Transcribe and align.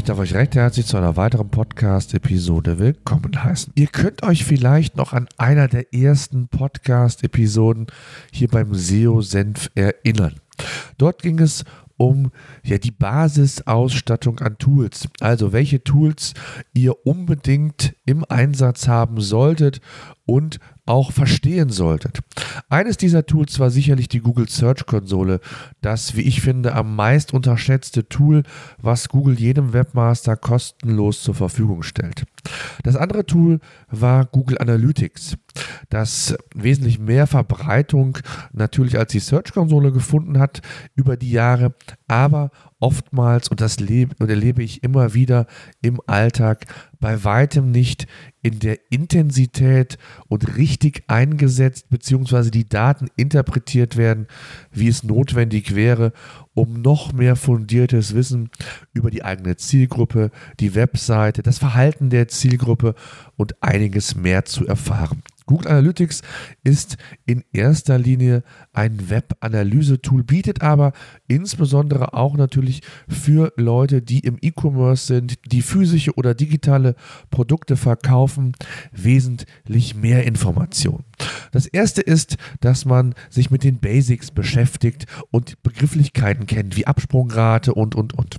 Ich 0.00 0.04
darf 0.04 0.18
euch 0.18 0.32
recht 0.32 0.54
herzlich 0.54 0.86
zu 0.86 0.96
einer 0.96 1.18
weiteren 1.18 1.50
Podcast-Episode 1.50 2.78
willkommen 2.78 3.44
heißen. 3.44 3.74
Ihr 3.76 3.88
könnt 3.88 4.22
euch 4.22 4.46
vielleicht 4.46 4.96
noch 4.96 5.12
an 5.12 5.28
einer 5.36 5.68
der 5.68 5.92
ersten 5.92 6.48
Podcast-Episoden 6.48 7.86
hier 8.32 8.48
beim 8.48 8.72
SEO-Senf 8.72 9.70
erinnern. 9.74 10.36
Dort 10.96 11.20
ging 11.20 11.38
es 11.38 11.66
um 11.98 12.32
ja, 12.64 12.78
die 12.78 12.92
Basisausstattung 12.92 14.38
an 14.38 14.56
Tools. 14.56 15.06
Also 15.20 15.52
welche 15.52 15.84
Tools 15.84 16.32
ihr 16.72 17.06
unbedingt 17.06 17.94
im 18.06 18.24
Einsatz 18.26 18.88
haben 18.88 19.20
solltet 19.20 19.82
und 20.30 20.60
auch 20.86 21.10
verstehen 21.10 21.70
solltet. 21.70 22.20
Eines 22.68 22.96
dieser 22.96 23.26
Tools 23.26 23.58
war 23.58 23.70
sicherlich 23.70 24.08
die 24.08 24.20
Google 24.20 24.48
Search 24.48 24.86
Konsole, 24.86 25.40
das, 25.80 26.14
wie 26.14 26.22
ich 26.22 26.40
finde, 26.40 26.74
am 26.74 26.94
meist 26.94 27.34
unterschätzte 27.34 28.08
Tool, 28.08 28.44
was 28.80 29.08
Google 29.08 29.34
jedem 29.38 29.72
Webmaster 29.72 30.36
kostenlos 30.36 31.22
zur 31.22 31.34
Verfügung 31.34 31.82
stellt. 31.82 32.24
Das 32.84 32.96
andere 32.96 33.26
Tool 33.26 33.58
war 33.88 34.24
Google 34.24 34.58
Analytics, 34.58 35.36
das 35.88 36.36
wesentlich 36.54 37.00
mehr 37.00 37.26
Verbreitung 37.26 38.18
natürlich 38.52 38.98
als 38.98 39.10
die 39.10 39.20
Search 39.20 39.52
Konsole 39.52 39.90
gefunden 39.90 40.38
hat 40.38 40.62
über 40.94 41.16
die 41.16 41.30
Jahre, 41.30 41.74
aber 42.10 42.50
oftmals, 42.80 43.48
und 43.48 43.60
das 43.60 43.78
lebe, 43.78 44.16
und 44.18 44.28
erlebe 44.28 44.64
ich 44.64 44.82
immer 44.82 45.14
wieder 45.14 45.46
im 45.80 46.00
Alltag, 46.08 46.66
bei 46.98 47.22
weitem 47.22 47.70
nicht 47.70 48.08
in 48.42 48.58
der 48.58 48.78
Intensität 48.90 49.96
und 50.26 50.56
richtig 50.56 51.04
eingesetzt, 51.06 51.88
beziehungsweise 51.88 52.50
die 52.50 52.68
Daten 52.68 53.06
interpretiert 53.14 53.96
werden, 53.96 54.26
wie 54.72 54.88
es 54.88 55.04
notwendig 55.04 55.76
wäre, 55.76 56.12
um 56.52 56.82
noch 56.82 57.12
mehr 57.12 57.36
fundiertes 57.36 58.12
Wissen 58.14 58.50
über 58.92 59.12
die 59.12 59.22
eigene 59.22 59.56
Zielgruppe, 59.56 60.32
die 60.58 60.74
Webseite, 60.74 61.42
das 61.44 61.58
Verhalten 61.58 62.10
der 62.10 62.26
Zielgruppe 62.26 62.96
und 63.36 63.62
einiges 63.62 64.16
mehr 64.16 64.44
zu 64.46 64.66
erfahren. 64.66 65.22
Google 65.50 65.72
Analytics 65.72 66.22
ist 66.62 66.96
in 67.26 67.42
erster 67.52 67.98
Linie 67.98 68.44
ein 68.72 69.10
Web-Analyse-Tool, 69.10 70.22
bietet 70.22 70.62
aber 70.62 70.92
insbesondere 71.26 72.14
auch 72.14 72.36
natürlich 72.36 72.82
für 73.08 73.52
Leute, 73.56 74.00
die 74.00 74.20
im 74.20 74.38
E-Commerce 74.40 75.06
sind, 75.06 75.38
die 75.50 75.62
physische 75.62 76.14
oder 76.14 76.34
digitale 76.34 76.94
Produkte 77.32 77.74
verkaufen, 77.74 78.52
wesentlich 78.92 79.96
mehr 79.96 80.24
Informationen. 80.24 81.02
Das 81.50 81.66
erste 81.66 82.00
ist, 82.00 82.36
dass 82.60 82.84
man 82.84 83.16
sich 83.28 83.50
mit 83.50 83.64
den 83.64 83.80
Basics 83.80 84.30
beschäftigt 84.30 85.06
und 85.32 85.60
Begrifflichkeiten 85.64 86.46
kennt, 86.46 86.76
wie 86.76 86.86
Absprungrate 86.86 87.74
und, 87.74 87.96
und, 87.96 88.14
und. 88.16 88.36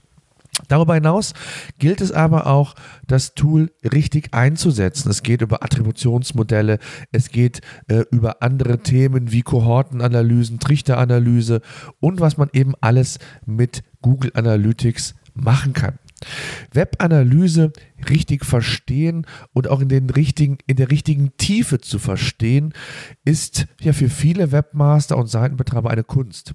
Darüber 0.67 0.95
hinaus 0.95 1.33
gilt 1.79 2.01
es 2.01 2.11
aber 2.11 2.47
auch, 2.47 2.75
das 3.07 3.35
Tool 3.35 3.71
richtig 3.83 4.33
einzusetzen. 4.33 5.09
Es 5.09 5.23
geht 5.23 5.41
über 5.41 5.63
Attributionsmodelle, 5.63 6.77
es 7.11 7.29
geht 7.29 7.61
äh, 7.87 8.03
über 8.11 8.41
andere 8.41 8.79
Themen 8.79 9.31
wie 9.31 9.43
Kohortenanalysen, 9.43 10.59
Trichteranalyse 10.59 11.61
und 11.99 12.19
was 12.19 12.37
man 12.37 12.49
eben 12.51 12.73
alles 12.81 13.19
mit 13.45 13.83
Google 14.01 14.31
Analytics 14.33 15.15
machen 15.33 15.73
kann. 15.73 15.99
Webanalyse 16.73 17.71
richtig 18.09 18.45
verstehen 18.45 19.25
und 19.53 19.67
auch 19.67 19.81
in, 19.81 19.89
den 19.89 20.09
richtigen, 20.09 20.57
in 20.67 20.75
der 20.75 20.91
richtigen 20.91 21.35
Tiefe 21.37 21.79
zu 21.79 21.99
verstehen, 21.99 22.73
ist 23.25 23.67
ja 23.79 23.93
für 23.93 24.09
viele 24.09 24.51
Webmaster 24.51 25.17
und 25.17 25.27
Seitenbetreiber 25.27 25.89
eine 25.89 26.03
Kunst. 26.03 26.53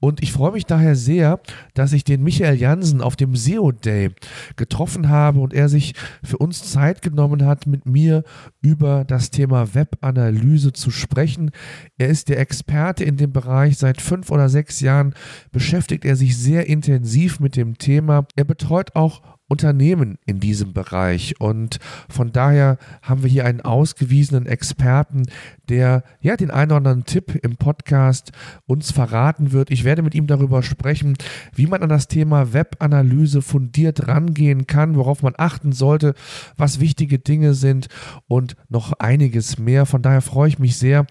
Und 0.00 0.22
ich 0.22 0.32
freue 0.32 0.52
mich 0.52 0.66
daher 0.66 0.96
sehr, 0.96 1.40
dass 1.74 1.92
ich 1.92 2.04
den 2.04 2.22
Michael 2.22 2.56
Jansen 2.56 3.00
auf 3.00 3.16
dem 3.16 3.36
SEO 3.36 3.72
Day 3.72 4.10
getroffen 4.56 5.08
habe 5.08 5.40
und 5.40 5.52
er 5.52 5.68
sich 5.68 5.94
für 6.22 6.38
uns 6.38 6.70
Zeit 6.70 7.02
genommen 7.02 7.44
hat, 7.44 7.66
mit 7.66 7.86
mir 7.86 8.24
über 8.60 9.04
das 9.04 9.30
Thema 9.30 9.74
Webanalyse 9.74 10.72
zu 10.72 10.90
sprechen. 10.90 11.50
Er 11.98 12.08
ist 12.08 12.28
der 12.28 12.38
Experte 12.38 13.04
in 13.04 13.16
dem 13.16 13.32
Bereich. 13.32 13.78
Seit 13.78 14.00
fünf 14.00 14.30
oder 14.30 14.48
sechs 14.48 14.80
Jahren 14.80 15.14
beschäftigt 15.52 16.04
er 16.04 16.16
sich 16.16 16.36
sehr 16.36 16.66
intensiv 16.66 17.40
mit 17.40 17.56
dem 17.56 17.78
Thema. 17.78 18.26
Er 18.36 18.44
betreut 18.44 18.94
auch 18.94 19.22
Unternehmen 19.54 20.18
in 20.26 20.40
diesem 20.40 20.72
Bereich. 20.72 21.40
Und 21.40 21.78
von 22.08 22.32
daher 22.32 22.76
haben 23.02 23.22
wir 23.22 23.30
hier 23.30 23.44
einen 23.44 23.60
ausgewiesenen 23.60 24.46
Experten, 24.46 25.22
der 25.68 26.02
ja 26.20 26.36
den 26.36 26.50
einen 26.50 26.70
oder 26.70 26.76
anderen 26.76 27.04
Tipp 27.04 27.38
im 27.42 27.56
Podcast 27.56 28.32
uns 28.66 28.90
verraten 28.90 29.52
wird. 29.52 29.70
Ich 29.70 29.84
werde 29.84 30.02
mit 30.02 30.14
ihm 30.14 30.26
darüber 30.26 30.62
sprechen, 30.62 31.16
wie 31.54 31.66
man 31.66 31.82
an 31.82 31.88
das 31.88 32.08
Thema 32.08 32.52
Webanalyse 32.52 33.42
fundiert 33.42 34.08
rangehen 34.08 34.66
kann, 34.66 34.96
worauf 34.96 35.22
man 35.22 35.34
achten 35.36 35.72
sollte, 35.72 36.14
was 36.56 36.80
wichtige 36.80 37.18
Dinge 37.18 37.54
sind 37.54 37.88
und 38.26 38.56
noch 38.68 38.92
einiges 38.94 39.58
mehr. 39.58 39.86
Von 39.86 40.02
daher 40.02 40.22
freue 40.22 40.48
ich 40.48 40.58
mich 40.58 40.76
sehr, 40.76 41.06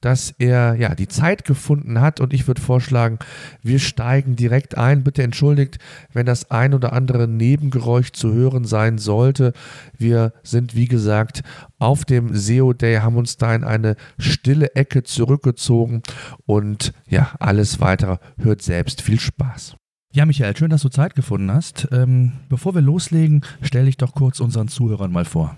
dass 0.00 0.34
er 0.38 0.74
ja 0.74 0.94
die 0.94 1.08
Zeit 1.08 1.44
gefunden 1.44 2.00
hat 2.00 2.20
und 2.20 2.32
ich 2.32 2.46
würde 2.46 2.60
vorschlagen, 2.60 3.18
wir 3.62 3.78
steigen 3.78 4.36
direkt 4.36 4.76
ein. 4.76 5.04
Bitte 5.04 5.22
entschuldigt, 5.22 5.78
wenn 6.12 6.26
das 6.26 6.50
ein 6.50 6.74
oder 6.74 6.92
andere 6.92 7.28
Nebengeräusch 7.28 8.12
zu 8.12 8.32
hören 8.32 8.64
sein 8.64 8.98
sollte. 8.98 9.52
Wir 9.96 10.32
sind 10.42 10.74
wie 10.74 10.88
gesagt 10.88 11.42
auf 11.78 12.04
dem 12.04 12.34
SEO 12.34 12.72
Day, 12.72 12.96
haben 12.96 13.16
uns 13.16 13.36
da 13.36 13.54
in 13.54 13.64
eine 13.64 13.96
stille 14.18 14.74
Ecke 14.74 15.02
zurückgezogen 15.02 16.02
und 16.46 16.92
ja, 17.08 17.32
alles 17.38 17.80
weitere 17.80 18.18
hört 18.38 18.62
selbst. 18.62 19.02
Viel 19.02 19.20
Spaß. 19.20 19.76
Ja, 20.14 20.24
Michael, 20.24 20.56
schön, 20.56 20.70
dass 20.70 20.80
du 20.80 20.88
Zeit 20.88 21.14
gefunden 21.14 21.52
hast. 21.52 21.86
Ähm, 21.92 22.32
bevor 22.48 22.74
wir 22.74 22.80
loslegen, 22.80 23.42
stell 23.60 23.84
dich 23.84 23.98
doch 23.98 24.14
kurz 24.14 24.40
unseren 24.40 24.66
Zuhörern 24.66 25.12
mal 25.12 25.26
vor. 25.26 25.54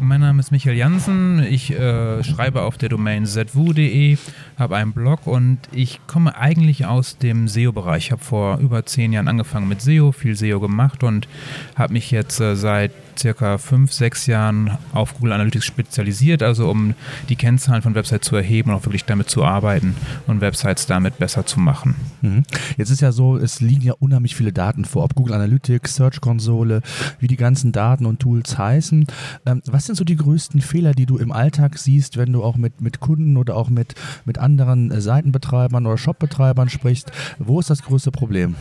Mein 0.00 0.22
Name 0.22 0.40
ist 0.40 0.50
Michael 0.50 0.76
Jansen. 0.76 1.40
Ich 1.44 1.70
äh, 1.72 2.24
schreibe 2.24 2.62
auf 2.62 2.78
der 2.78 2.88
Domain 2.88 3.26
zwu.de, 3.26 4.16
habe 4.62 4.76
einen 4.76 4.92
Blog 4.92 5.26
und 5.26 5.58
ich 5.72 6.00
komme 6.06 6.36
eigentlich 6.36 6.86
aus 6.86 7.18
dem 7.18 7.48
SEO-Bereich. 7.48 8.06
Ich 8.06 8.12
habe 8.12 8.22
vor 8.22 8.58
über 8.58 8.86
zehn 8.86 9.12
Jahren 9.12 9.28
angefangen 9.28 9.68
mit 9.68 9.82
SEO, 9.82 10.12
viel 10.12 10.36
SEO 10.36 10.60
gemacht 10.60 11.02
und 11.02 11.28
habe 11.74 11.92
mich 11.92 12.10
jetzt 12.10 12.40
äh, 12.40 12.56
seit 12.56 12.92
circa 13.18 13.58
fünf, 13.58 13.92
sechs 13.92 14.26
Jahren 14.26 14.78
auf 14.92 15.14
Google 15.14 15.32
Analytics 15.32 15.66
spezialisiert, 15.66 16.42
also 16.42 16.70
um 16.70 16.94
die 17.28 17.36
Kennzahlen 17.36 17.82
von 17.82 17.94
Websites 17.94 18.26
zu 18.26 18.36
erheben 18.36 18.70
und 18.70 18.76
auch 18.76 18.84
wirklich 18.84 19.04
damit 19.04 19.28
zu 19.28 19.44
arbeiten 19.44 19.94
und 20.26 20.40
Websites 20.40 20.86
damit 20.86 21.18
besser 21.18 21.46
zu 21.46 21.60
machen. 21.60 21.94
Mhm. 22.22 22.44
Jetzt 22.76 22.90
ist 22.90 23.00
ja 23.00 23.12
so, 23.12 23.36
es 23.36 23.60
liegen 23.60 23.82
ja 23.82 23.94
unheimlich 23.98 24.36
viele 24.36 24.52
Daten 24.52 24.84
vor, 24.84 25.04
ob 25.04 25.14
Google 25.14 25.34
Analytics, 25.34 25.96
Search 25.96 26.20
Konsole, 26.20 26.82
wie 27.18 27.26
die 27.26 27.36
ganzen 27.36 27.72
Daten 27.72 28.06
und 28.06 28.20
Tools 28.20 28.58
heißen. 28.58 29.06
Ähm, 29.46 29.62
was 29.66 29.86
sind 29.86 29.96
so 29.96 30.04
die 30.04 30.16
größten 30.16 30.60
Fehler, 30.60 30.92
die 30.92 31.06
du 31.06 31.18
im 31.18 31.32
Alltag 31.32 31.78
siehst, 31.78 32.16
wenn 32.16 32.32
du 32.32 32.42
auch 32.42 32.56
mit, 32.56 32.80
mit 32.80 33.00
Kunden 33.00 33.36
oder 33.36 33.56
auch 33.56 33.68
mit, 33.68 33.94
mit 34.24 34.38
anderen 34.38 34.51
äh, 34.58 35.00
Seitenbetreibern 35.00 35.86
oder 35.86 35.98
Shopbetreibern 35.98 36.68
sprichst? 36.68 37.12
Wo 37.38 37.60
ist 37.60 37.70
das 37.70 37.82
größte 37.82 38.10
Problem? 38.10 38.54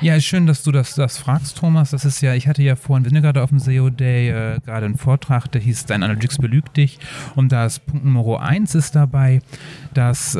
Ja, 0.00 0.16
ist 0.16 0.24
schön, 0.24 0.46
dass 0.46 0.62
du 0.62 0.72
das, 0.72 0.94
das 0.94 1.18
fragst, 1.18 1.56
Thomas. 1.56 1.90
Das 1.90 2.04
ist 2.04 2.20
ja, 2.20 2.34
ich 2.34 2.48
hatte 2.48 2.62
ja 2.62 2.76
vorhin, 2.76 3.04
wir 3.04 3.10
sind 3.10 3.16
ja 3.16 3.22
gerade 3.22 3.42
auf 3.42 3.50
dem 3.50 3.58
SEO 3.58 3.90
Day 3.90 4.30
äh, 4.30 4.60
gerade 4.60 4.86
einen 4.86 4.96
Vortrag, 4.96 5.50
der 5.52 5.60
hieß 5.60 5.86
Dein 5.86 6.02
Analytics 6.02 6.38
belügt 6.38 6.76
dich. 6.76 6.98
Und 7.34 7.52
das 7.52 7.78
Punkt 7.78 8.04
Nummer 8.04 8.40
eins 8.40 8.74
ist 8.74 8.94
dabei, 8.94 9.40
dass 9.94 10.34
äh, 10.34 10.38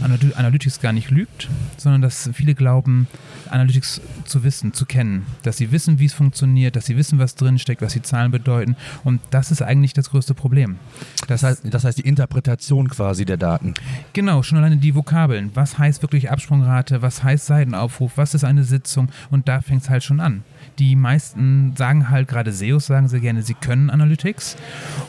Analytics 0.00 0.80
gar 0.80 0.92
nicht 0.92 1.10
lügt, 1.10 1.48
sondern 1.76 2.02
dass 2.02 2.30
viele 2.32 2.54
glauben, 2.54 3.06
Analytics 3.50 4.00
zu 4.24 4.44
wissen, 4.44 4.72
zu 4.72 4.86
kennen. 4.86 5.26
Dass 5.42 5.56
sie 5.56 5.72
wissen, 5.72 5.98
wie 5.98 6.06
es 6.06 6.12
funktioniert, 6.12 6.76
dass 6.76 6.86
sie 6.86 6.96
wissen, 6.96 7.18
was 7.18 7.34
drinsteckt, 7.34 7.82
was 7.82 7.92
die 7.92 8.02
Zahlen 8.02 8.30
bedeuten. 8.30 8.76
Und 9.04 9.20
das 9.30 9.50
ist 9.50 9.62
eigentlich 9.62 9.92
das 9.92 10.10
größte 10.10 10.34
Problem. 10.34 10.76
Das 11.28 11.42
heißt, 11.42 11.62
das 11.64 11.84
heißt 11.84 11.98
die 11.98 12.06
Interpretation 12.06 12.88
quasi 12.88 13.24
der 13.24 13.36
Daten. 13.36 13.74
Genau, 14.12 14.19
schon 14.42 14.58
alleine 14.58 14.76
die 14.76 14.94
Vokabeln. 14.94 15.50
Was 15.54 15.78
heißt 15.78 16.02
wirklich 16.02 16.30
Absprungrate? 16.30 17.02
Was 17.02 17.22
heißt 17.22 17.46
Seitenaufruf? 17.46 18.12
Was 18.16 18.34
ist 18.34 18.44
eine 18.44 18.64
Sitzung? 18.64 19.08
Und 19.30 19.48
da 19.48 19.60
fängt 19.60 19.82
es 19.82 19.90
halt 19.90 20.02
schon 20.02 20.20
an. 20.20 20.44
Die 20.78 20.96
meisten 20.96 21.74
sagen 21.76 22.10
halt, 22.10 22.28
gerade 22.28 22.52
SEOs 22.52 22.86
sagen 22.86 23.08
sehr 23.08 23.20
gerne, 23.20 23.42
sie 23.42 23.54
können 23.54 23.90
Analytics. 23.90 24.56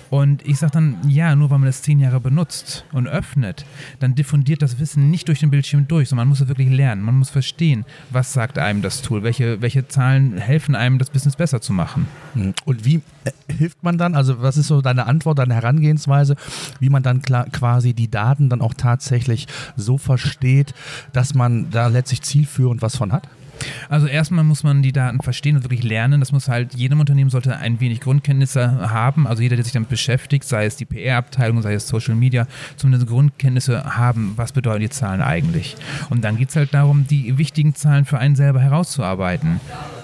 Und 0.10 0.46
ich 0.46 0.60
sage 0.60 0.74
dann, 0.74 0.98
ja, 1.08 1.36
nur 1.36 1.50
weil 1.50 1.60
man 1.60 1.68
das 1.68 1.82
zehn 1.82 2.00
Jahre 2.00 2.20
benutzt 2.20 2.86
und 2.92 3.08
öffnet, 3.08 3.66
dann 4.00 4.16
diffundiert 4.16 4.62
das 4.62 4.80
Wissen 4.80 5.10
nicht 5.10 5.28
durch 5.28 5.40
den 5.40 5.50
Bildschirm 5.50 5.88
durch, 5.88 6.10
sondern 6.10 6.28
man 6.28 6.30
muss 6.30 6.42
es 6.42 6.48
wirklich 6.48 6.70
lernen. 6.70 7.02
Man 7.02 7.18
muss 7.18 7.30
verstehen, 7.30 7.86
was 8.10 8.34
sagt 8.34 8.58
einem 8.58 8.82
das 8.82 9.02
Tool, 9.02 9.24
welche, 9.24 9.62
welche 9.62 9.88
Zahlen 9.88 10.38
helfen 10.38 10.76
einem, 10.76 10.98
das 10.98 11.10
Business 11.10 11.36
besser 11.36 11.62
zu 11.62 11.74
machen. 11.74 12.08
Hm. 12.34 12.54
Und 12.66 12.86
wie 12.86 13.02
äh, 13.24 13.32
hilft 13.48 13.84
man 13.84 13.98
dann, 13.98 14.16
also 14.16 14.42
was 14.42 14.58
ist 14.58 14.68
so 14.68 14.82
deine 14.82 15.06
Antwort, 15.06 15.40
deine 15.40 15.54
Herangehensweise, 15.54 16.36
wie 16.80 16.90
man 16.90 17.04
dann 17.04 17.22
klar, 17.22 17.46
quasi 17.52 17.94
die 17.94 18.10
Daten 18.10 18.50
dann 18.50 18.62
auch 18.62 18.74
tatsächlich 18.74 19.01
so 19.76 19.98
versteht, 19.98 20.74
dass 21.14 21.34
man 21.34 21.70
da 21.72 21.88
letztlich 21.88 22.22
zielführend 22.22 22.82
was 22.82 22.96
von 22.96 23.12
hat? 23.12 23.28
Also 23.90 24.08
erstmal 24.08 24.44
muss 24.44 24.64
man 24.64 24.82
die 24.82 24.92
Daten 24.92 25.20
verstehen 25.22 25.56
und 25.56 25.64
wirklich 25.64 25.84
lernen. 25.84 26.20
Das 26.20 26.32
muss 26.32 26.48
halt, 26.48 26.74
jedem 26.74 27.00
Unternehmen 27.00 27.30
sollte 27.30 27.58
ein 27.58 27.80
wenig 27.80 28.02
Grundkenntnisse 28.02 28.90
haben. 28.90 29.28
Also 29.28 29.44
jeder, 29.44 29.56
der 29.56 29.66
sich 29.66 29.74
damit 29.74 29.90
beschäftigt, 29.90 30.44
sei 30.46 30.66
es 30.66 30.76
die 30.76 30.86
PR-Abteilung, 30.86 31.62
sei 31.62 31.74
es 31.74 31.88
Social 31.88 32.16
Media, 32.16 32.48
zumindest 32.78 33.08
Grundkenntnisse 33.08 33.96
haben, 33.98 34.34
was 34.36 34.52
bedeuten 34.52 34.82
die 34.82 34.90
Zahlen 34.90 35.22
eigentlich. 35.22 35.76
Und 36.10 36.24
dann 36.24 36.38
geht 36.38 36.50
es 36.50 36.56
halt 36.56 36.74
darum, 36.74 37.08
die 37.08 37.38
wichtigen 37.38 37.76
Zahlen 37.76 38.06
für 38.06 38.20
einen 38.20 38.36
selber 38.36 38.62
herauszuarbeiten. 38.62 39.60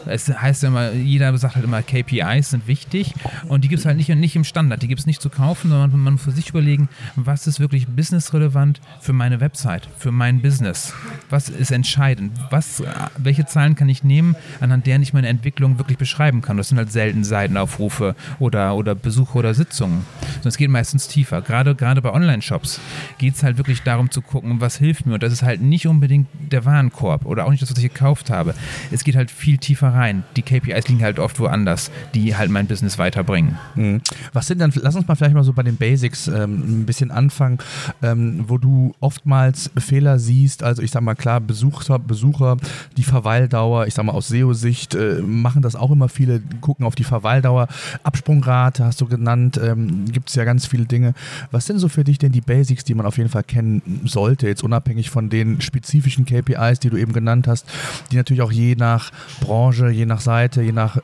Es 0.07 0.29
heißt 0.29 0.63
ja 0.63 0.69
immer, 0.69 0.91
jeder 0.93 1.37
sagt 1.37 1.55
halt 1.55 1.65
immer, 1.65 1.81
KPIs 1.81 2.51
sind 2.51 2.67
wichtig 2.67 3.13
und 3.47 3.63
die 3.63 3.67
gibt 3.67 3.79
es 3.79 3.85
halt 3.85 3.97
nicht, 3.97 4.09
nicht 4.09 4.35
im 4.35 4.43
Standard, 4.43 4.81
die 4.81 4.87
gibt 4.87 4.99
es 4.99 5.05
nicht 5.05 5.21
zu 5.21 5.29
kaufen, 5.29 5.69
sondern 5.69 5.99
man 5.99 6.13
muss 6.13 6.23
für 6.23 6.31
sich 6.31 6.49
überlegen, 6.49 6.89
was 7.15 7.47
ist 7.47 7.59
wirklich 7.59 7.87
businessrelevant 7.87 8.79
für 9.01 9.13
meine 9.13 9.41
Website, 9.41 9.89
für 9.97 10.11
mein 10.11 10.41
Business. 10.41 10.93
Was 11.29 11.49
ist 11.49 11.71
entscheidend? 11.71 12.31
Was, 12.49 12.81
welche 13.17 13.45
Zahlen 13.47 13.75
kann 13.75 13.89
ich 13.89 14.03
nehmen, 14.03 14.35
anhand 14.59 14.85
deren 14.85 15.01
ich 15.01 15.13
meine 15.13 15.27
Entwicklung 15.27 15.77
wirklich 15.77 15.97
beschreiben 15.97 16.41
kann? 16.41 16.57
Das 16.57 16.69
sind 16.69 16.77
halt 16.77 16.91
selten 16.91 17.23
Seitenaufrufe 17.23 18.15
oder, 18.39 18.75
oder 18.75 18.95
Besuche 18.95 19.37
oder 19.37 19.53
Sitzungen. 19.53 20.05
Sondern 20.21 20.49
es 20.49 20.57
geht 20.57 20.69
meistens 20.69 21.07
tiefer. 21.07 21.41
Gerade, 21.41 21.75
gerade 21.75 22.01
bei 22.01 22.13
Online-Shops 22.13 22.79
geht 23.17 23.35
es 23.35 23.43
halt 23.43 23.57
wirklich 23.57 23.83
darum 23.83 24.11
zu 24.11 24.21
gucken, 24.21 24.61
was 24.61 24.77
hilft 24.77 25.05
mir. 25.05 25.15
Und 25.15 25.23
das 25.23 25.33
ist 25.33 25.43
halt 25.43 25.61
nicht 25.61 25.87
unbedingt 25.87 26.27
der 26.51 26.65
Warenkorb 26.65 27.25
oder 27.25 27.45
auch 27.45 27.51
nicht 27.51 27.61
das, 27.61 27.71
was 27.71 27.77
ich 27.77 27.93
gekauft 27.93 28.29
habe. 28.29 28.53
Es 28.91 29.03
geht 29.03 29.15
halt 29.15 29.31
viel 29.31 29.57
tiefer 29.57 29.89
rein. 29.93 30.23
Die 30.35 30.41
KPIs 30.41 30.87
liegen 30.87 31.01
halt 31.01 31.19
oft 31.19 31.39
woanders, 31.39 31.91
die 32.13 32.35
halt 32.35 32.49
mein 32.49 32.67
Business 32.67 32.97
weiterbringen. 32.97 33.57
Mhm. 33.75 34.01
Was 34.33 34.47
sind 34.47 34.59
dann, 34.59 34.71
lass 34.75 34.95
uns 34.95 35.07
mal 35.07 35.15
vielleicht 35.15 35.35
mal 35.35 35.43
so 35.43 35.53
bei 35.53 35.63
den 35.63 35.77
Basics 35.77 36.27
ähm, 36.27 36.81
ein 36.81 36.85
bisschen 36.85 37.11
anfangen, 37.11 37.59
ähm, 38.01 38.45
wo 38.47 38.57
du 38.57 38.93
oftmals 38.99 39.71
Fehler 39.77 40.19
siehst. 40.19 40.63
Also 40.63 40.81
ich 40.81 40.91
sag 40.91 41.01
mal 41.01 41.15
klar, 41.15 41.39
Besucher, 41.39 41.99
Besucher, 41.99 42.57
die 42.97 43.03
Verweildauer, 43.37 43.85
ich 43.85 43.93
sag 43.93 44.03
mal 44.03 44.13
aus 44.13 44.29
SEO-Sicht 44.29 44.95
äh, 44.95 45.21
machen 45.21 45.61
das 45.61 45.75
auch 45.75 45.91
immer 45.91 46.09
viele, 46.09 46.41
gucken 46.59 46.85
auf 46.85 46.95
die 46.95 47.03
Verweildauer. 47.03 47.67
Absprungrate 48.01 48.83
hast 48.83 48.99
du 48.99 49.05
genannt, 49.05 49.59
ähm, 49.63 50.05
gibt 50.11 50.29
es 50.29 50.35
ja 50.35 50.43
ganz 50.43 50.65
viele 50.65 50.85
Dinge. 50.85 51.13
Was 51.51 51.67
sind 51.67 51.77
so 51.77 51.87
für 51.87 52.03
dich 52.03 52.17
denn 52.17 52.31
die 52.31 52.41
Basics, 52.41 52.83
die 52.83 52.95
man 52.95 53.05
auf 53.05 53.17
jeden 53.17 53.29
Fall 53.29 53.43
kennen 53.43 54.01
sollte, 54.05 54.47
jetzt 54.47 54.63
unabhängig 54.63 55.11
von 55.11 55.29
den 55.29 55.61
spezifischen 55.61 56.25
KPIs, 56.25 56.79
die 56.79 56.89
du 56.89 56.97
eben 56.97 57.13
genannt 57.13 57.47
hast, 57.47 57.67
die 58.11 58.15
natürlich 58.15 58.41
auch 58.41 58.51
je 58.51 58.75
nach 58.75 59.11
Branche 59.39 59.89
je 59.89 60.07
nach 60.07 60.21
Seite, 60.21 60.63
je 60.63 60.71
nach, 60.71 60.97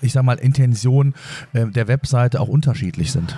ich 0.00 0.12
sag 0.12 0.22
mal, 0.22 0.38
Intention 0.38 1.14
äh, 1.52 1.66
der 1.66 1.88
Webseite 1.88 2.40
auch 2.40 2.48
unterschiedlich 2.48 3.10
sind. 3.10 3.36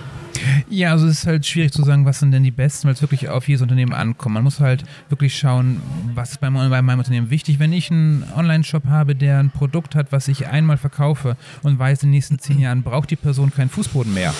Ja, 0.69 0.91
also 0.91 1.07
es 1.07 1.19
ist 1.19 1.27
halt 1.27 1.45
schwierig 1.45 1.71
zu 1.71 1.83
sagen, 1.83 2.05
was 2.05 2.19
sind 2.19 2.31
denn 2.31 2.43
die 2.43 2.51
besten, 2.51 2.87
weil 2.87 2.93
es 2.93 3.01
wirklich 3.01 3.29
auf 3.29 3.47
jedes 3.47 3.61
Unternehmen 3.61 3.93
ankommt. 3.93 4.33
Man 4.33 4.43
muss 4.43 4.59
halt 4.59 4.83
wirklich 5.09 5.37
schauen, 5.37 5.81
was 6.15 6.31
ist 6.31 6.41
bei 6.41 6.49
meinem 6.49 6.99
Unternehmen 6.99 7.29
wichtig. 7.29 7.59
Wenn 7.59 7.73
ich 7.73 7.91
einen 7.93 8.25
Online-Shop 8.35 8.85
habe, 8.85 9.15
der 9.15 9.39
ein 9.39 9.49
Produkt 9.49 9.95
hat, 9.95 10.11
was 10.11 10.27
ich 10.27 10.47
einmal 10.47 10.77
verkaufe 10.77 11.37
und 11.61 11.79
weiß, 11.79 12.03
in 12.03 12.09
den 12.09 12.11
nächsten 12.11 12.39
zehn 12.39 12.59
Jahren 12.59 12.83
braucht 12.83 13.11
die 13.11 13.15
Person 13.15 13.51
keinen 13.51 13.69
Fußboden 13.69 14.13
mehr 14.13 14.33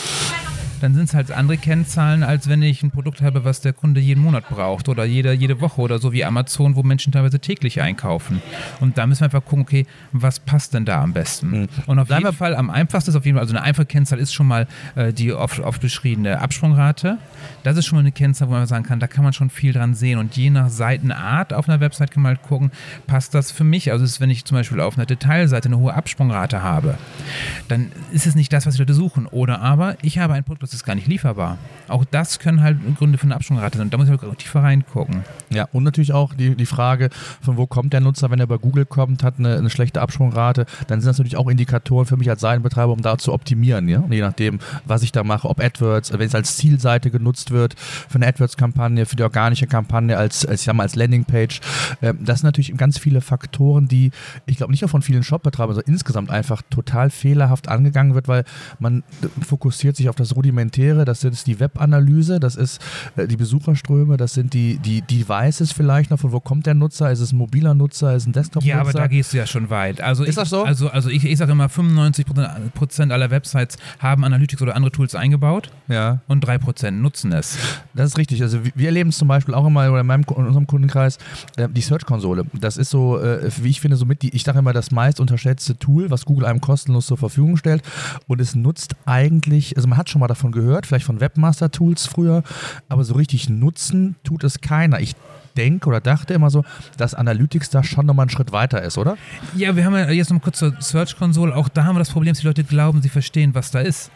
dann 0.84 0.94
sind 0.94 1.06
es 1.06 1.14
halt 1.14 1.32
andere 1.32 1.58
Kennzahlen, 1.58 2.24
als 2.24 2.50
wenn 2.50 2.62
ich 2.62 2.84
ein 2.84 2.92
Produkt 2.92 3.22
habe, 3.22 3.46
was 3.46 3.62
der 3.62 3.72
Kunde 3.72 4.02
jeden 4.02 4.22
Monat 4.22 4.50
braucht 4.50 4.90
oder 4.90 5.06
jede, 5.06 5.32
jede 5.32 5.62
Woche 5.62 5.80
oder 5.80 5.98
so 5.98 6.12
wie 6.12 6.26
Amazon, 6.26 6.76
wo 6.76 6.84
Menschen 6.84 7.14
teilweise 7.14 7.40
täglich 7.40 7.82
einkaufen. 7.82 8.42
Und 8.82 8.98
da 8.98 9.08
müssen 9.08 9.22
wir 9.22 9.26
einfach 9.26 9.46
gucken, 9.46 9.62
okay, 9.62 9.86
was 10.12 10.42
passt 10.42 10.74
denn 10.74 10.84
da 10.84 11.02
am 11.02 11.14
besten? 11.14 11.62
Mhm. 11.62 11.68
Und 11.86 12.00
auf 12.00 12.10
jeden 12.10 12.34
Fall 12.34 12.54
am 12.54 12.70
einfachsten 12.70 13.12
ist 13.12 13.16
auf 13.16 13.26
jeden 13.26 13.38
Fall, 13.38 13.44
also 13.44 13.56
eine 13.56 13.64
einfache 13.64 13.86
Kennzahl 13.86 14.20
ist 14.20 14.34
schon 14.34 14.46
mal 14.46 14.68
äh, 14.96 15.14
die 15.14 15.32
oft, 15.32 15.62
oft 15.62 15.82
beschriebene 15.82 16.42
Absprungrate. 16.42 17.18
Das 17.64 17.78
ist 17.78 17.86
schon 17.86 17.96
mal 17.96 18.02
eine 18.02 18.12
Kennzahl, 18.12 18.50
wo 18.50 18.52
man 18.52 18.68
sagen 18.68 18.84
kann, 18.84 19.00
da 19.00 19.08
kann 19.08 19.24
man 19.24 19.32
schon 19.32 19.50
viel 19.50 19.72
dran 19.72 19.94
sehen. 19.94 20.20
Und 20.20 20.36
je 20.36 20.50
nach 20.50 20.68
Seitenart 20.68 21.54
auf 21.54 21.70
einer 21.70 21.80
Website 21.80 22.12
kann 22.12 22.24
man 22.24 22.36
halt 22.36 22.42
gucken, 22.42 22.72
passt 23.08 23.34
das 23.36 23.52
für 23.52 23.64
mich? 23.64 23.90
Also 23.94 24.04
ist, 24.04 24.20
wenn 24.20 24.30
ich 24.30 24.44
zum 24.44 24.58
Beispiel 24.58 24.82
auf 24.82 24.98
einer 24.98 25.06
Detailseite 25.06 25.70
eine 25.70 25.78
hohe 25.78 25.94
Absprungrate 25.94 26.62
habe, 26.62 26.98
dann 27.70 27.94
ist 28.12 28.28
es 28.28 28.36
nicht 28.36 28.52
das, 28.52 28.66
was 28.66 28.76
die 28.76 28.82
Leute 28.82 28.94
suchen. 28.94 29.28
Oder 29.28 29.62
aber 29.62 29.96
ich 30.02 30.18
habe 30.18 30.34
ein 30.34 30.44
Produkt, 30.44 30.73
ist 30.74 30.84
gar 30.84 30.96
nicht 30.96 31.08
lieferbar. 31.08 31.58
Auch 31.88 32.06
das 32.06 32.40
können 32.40 32.62
halt 32.62 32.78
Gründe 32.98 33.18
für 33.18 33.26
eine 33.26 33.36
Absprungrate 33.36 33.78
sein. 33.78 33.90
Da 33.90 33.98
muss 33.98 34.10
ich 34.10 34.22
halt 34.22 34.40
tiefer 34.40 34.64
reingucken. 34.64 35.24
Ja, 35.50 35.68
und 35.72 35.84
natürlich 35.84 36.14
auch 36.14 36.34
die, 36.34 36.56
die 36.56 36.66
Frage, 36.66 37.10
von 37.42 37.58
wo 37.58 37.68
kommt 37.68 37.94
der 37.94 38.02
Nutzer, 38.02 38.32
wenn 38.32 38.40
er 38.40 38.48
bei 38.48 38.58
Google 38.58 38.86
kommt, 38.86 39.24
hat 39.24 39.36
eine, 39.38 39.58
eine 39.58 39.70
schlechte 39.70 40.02
Absprungrate, 40.02 40.66
dann 40.88 41.02
sind 41.02 41.10
das 41.10 41.18
natürlich 41.18 41.38
auch 41.38 41.48
Indikatoren 41.48 42.06
für 42.06 42.18
mich 42.18 42.30
als 42.30 42.42
Seitenbetreiber, 42.42 42.92
um 42.92 43.02
da 43.02 43.18
zu 43.18 43.34
optimieren, 43.34 43.88
ja? 43.88 44.04
je 44.10 44.22
nachdem, 44.22 44.60
was 44.86 45.04
ich 45.04 45.12
da 45.12 45.24
mache, 45.24 45.50
ob 45.50 45.60
AdWords, 45.60 46.14
wenn 46.14 46.28
es 46.28 46.36
als 46.36 46.58
Zielseite 46.58 47.12
genutzt 47.12 47.52
wird, 47.52 47.76
für 47.78 48.16
eine 48.16 48.28
AdWords-Kampagne, 48.28 49.06
für 49.06 49.16
die 49.16 49.24
organische 49.24 49.68
Kampagne, 49.68 50.18
als, 50.18 50.46
als, 50.46 50.62
ich 50.62 50.66
sag 50.66 50.76
mal, 50.76 50.84
als 50.84 50.96
Landingpage. 50.96 51.62
Ähm, 52.02 52.20
das 52.22 52.40
sind 52.40 52.48
natürlich 52.48 52.76
ganz 52.78 52.98
viele 52.98 53.22
Faktoren, 53.22 53.88
die, 53.88 54.12
ich 54.46 54.58
glaube, 54.58 54.72
nicht 54.72 54.82
nur 54.82 54.90
von 54.90 55.02
vielen 55.02 55.24
Shopbetreibern, 55.24 55.76
sondern 55.76 55.94
insgesamt 55.94 56.30
einfach 56.30 56.62
total 56.70 57.10
fehlerhaft 57.10 57.68
angegangen 57.68 58.16
wird, 58.16 58.28
weil 58.28 58.46
man 58.80 59.04
fokussiert 59.46 59.96
sich 59.96 60.10
auf 60.10 60.16
das 60.16 60.36
Rudimentäre 60.36 60.63
Rudimentäre, 60.64 61.06
das 61.06 61.24
ist 61.24 61.48
die 61.48 61.60
Webanalyse, 61.60 62.40
das 62.40 62.56
ist 62.56 62.82
äh, 63.16 63.28
die 63.28 63.38
Besucherströme, 63.38 64.18
das 64.18 64.34
sind 64.34 64.54
die, 64.54 64.78
die 64.80 65.02
Devices 65.02 65.72
vielleicht 65.72 66.10
noch, 66.10 66.20
von 66.20 66.32
wo 66.32 66.40
kommt 66.40 66.66
der 66.66 66.74
Nutzer, 66.74 67.12
ist 67.12 67.20
es 67.20 67.34
ein 67.34 67.38
mobiler 67.38 67.74
Nutzer, 67.74 68.16
ist 68.16 68.24
es 68.24 68.28
ein 68.28 68.34
Desktop-Nutzer? 68.34 68.76
Ja, 68.76 68.82
aber 68.82 68.94
da 68.94 69.08
gehst 69.08 69.34
du 69.34 69.38
ja 69.38 69.46
schon 69.46 69.70
weit. 69.70 70.02
Also 70.02 70.24
ist 70.24 70.30
ich, 70.30 70.36
das 70.36 70.50
so? 70.50 70.64
Also, 70.64 70.90
also 70.90 71.10
ich, 71.10 71.26
ich 71.26 71.38
sage 71.38 71.52
immer, 71.52 71.68
95% 71.68 73.12
aller 73.12 73.30
Websites 73.30 73.78
haben 74.00 74.24
Analytics 74.24 74.62
oder 74.62 74.76
andere 74.76 74.92
Tools 74.92 75.16
eingebaut 75.16 75.70
ja. 75.88 76.22
und 76.28 76.46
3% 76.46 76.92
nutzen 76.92 77.34
es. 77.34 77.58
Das 77.94 78.08
ist 78.08 78.18
richtig. 78.18 78.42
Also 78.42 78.60
wir 78.64 78.86
erleben 78.88 79.10
es 79.10 79.18
zum 79.18 79.28
Beispiel 79.28 79.54
auch 79.54 79.66
immer 79.66 79.86
in, 79.86 80.06
meinem, 80.06 80.26
in 80.30 80.48
unserem 80.48 80.68
Kundenkreis, 80.68 81.18
äh, 81.58 81.68
die 81.70 81.82
Search-Konsole. 81.82 82.46
Das 82.54 82.78
ist 82.78 82.90
so, 82.90 83.20
äh, 83.20 83.50
wie 83.62 83.70
ich 83.70 83.82
finde, 83.82 83.98
somit 83.98 84.22
die, 84.22 84.34
ich 84.36 84.44
sage 84.44 84.60
immer, 84.60 84.74
das 84.74 84.92
meist 84.92 85.20
unterschätzte 85.20 85.78
Tool, 85.78 86.10
was 86.10 86.26
Google 86.26 86.46
einem 86.46 86.62
kostenlos 86.62 87.08
zur 87.08 87.18
Verfügung 87.18 87.58
stellt. 87.58 87.84
Und 88.28 88.40
es 88.40 88.56
nutzt 88.56 88.96
eigentlich, 89.06 89.76
also 89.76 89.88
man 89.88 89.98
hat 89.98 90.10
schon 90.10 90.20
mal 90.20 90.28
davon 90.28 90.43
gehört, 90.52 90.86
vielleicht 90.86 91.06
von 91.06 91.20
Webmaster-Tools 91.20 92.08
früher, 92.08 92.44
aber 92.90 93.04
so 93.04 93.14
richtig 93.16 93.50
nutzen 93.50 94.16
tut 94.24 94.44
es 94.44 94.62
keiner. 94.62 95.00
Ich 95.00 95.16
denke 95.58 95.88
oder 95.88 96.02
dachte 96.02 96.34
immer 96.34 96.50
so, 96.50 96.64
dass 96.98 97.14
Analytics 97.14 97.70
da 97.70 97.84
schon 97.84 98.06
nochmal 98.06 98.24
einen 98.24 98.30
Schritt 98.30 98.52
weiter 98.52 98.82
ist, 98.82 98.98
oder? 98.98 99.18
Ja, 99.56 99.76
wir 99.76 99.86
haben 99.86 99.94
ja 99.94 100.10
jetzt 100.10 100.32
noch 100.32 100.42
kurz 100.42 100.60
zur 100.60 100.74
Search 100.80 101.18
Console. 101.18 101.56
Auch 101.56 101.70
da 101.70 101.86
haben 101.86 101.96
wir 101.96 102.00
das 102.00 102.10
Problem, 102.10 102.34
dass 102.34 102.42
die 102.42 102.48
Leute 102.48 102.64
glauben, 102.64 103.02
sie 103.02 103.10
verstehen, 103.10 103.54
was 103.54 103.72
da 103.72 103.80
ist. 103.80 104.12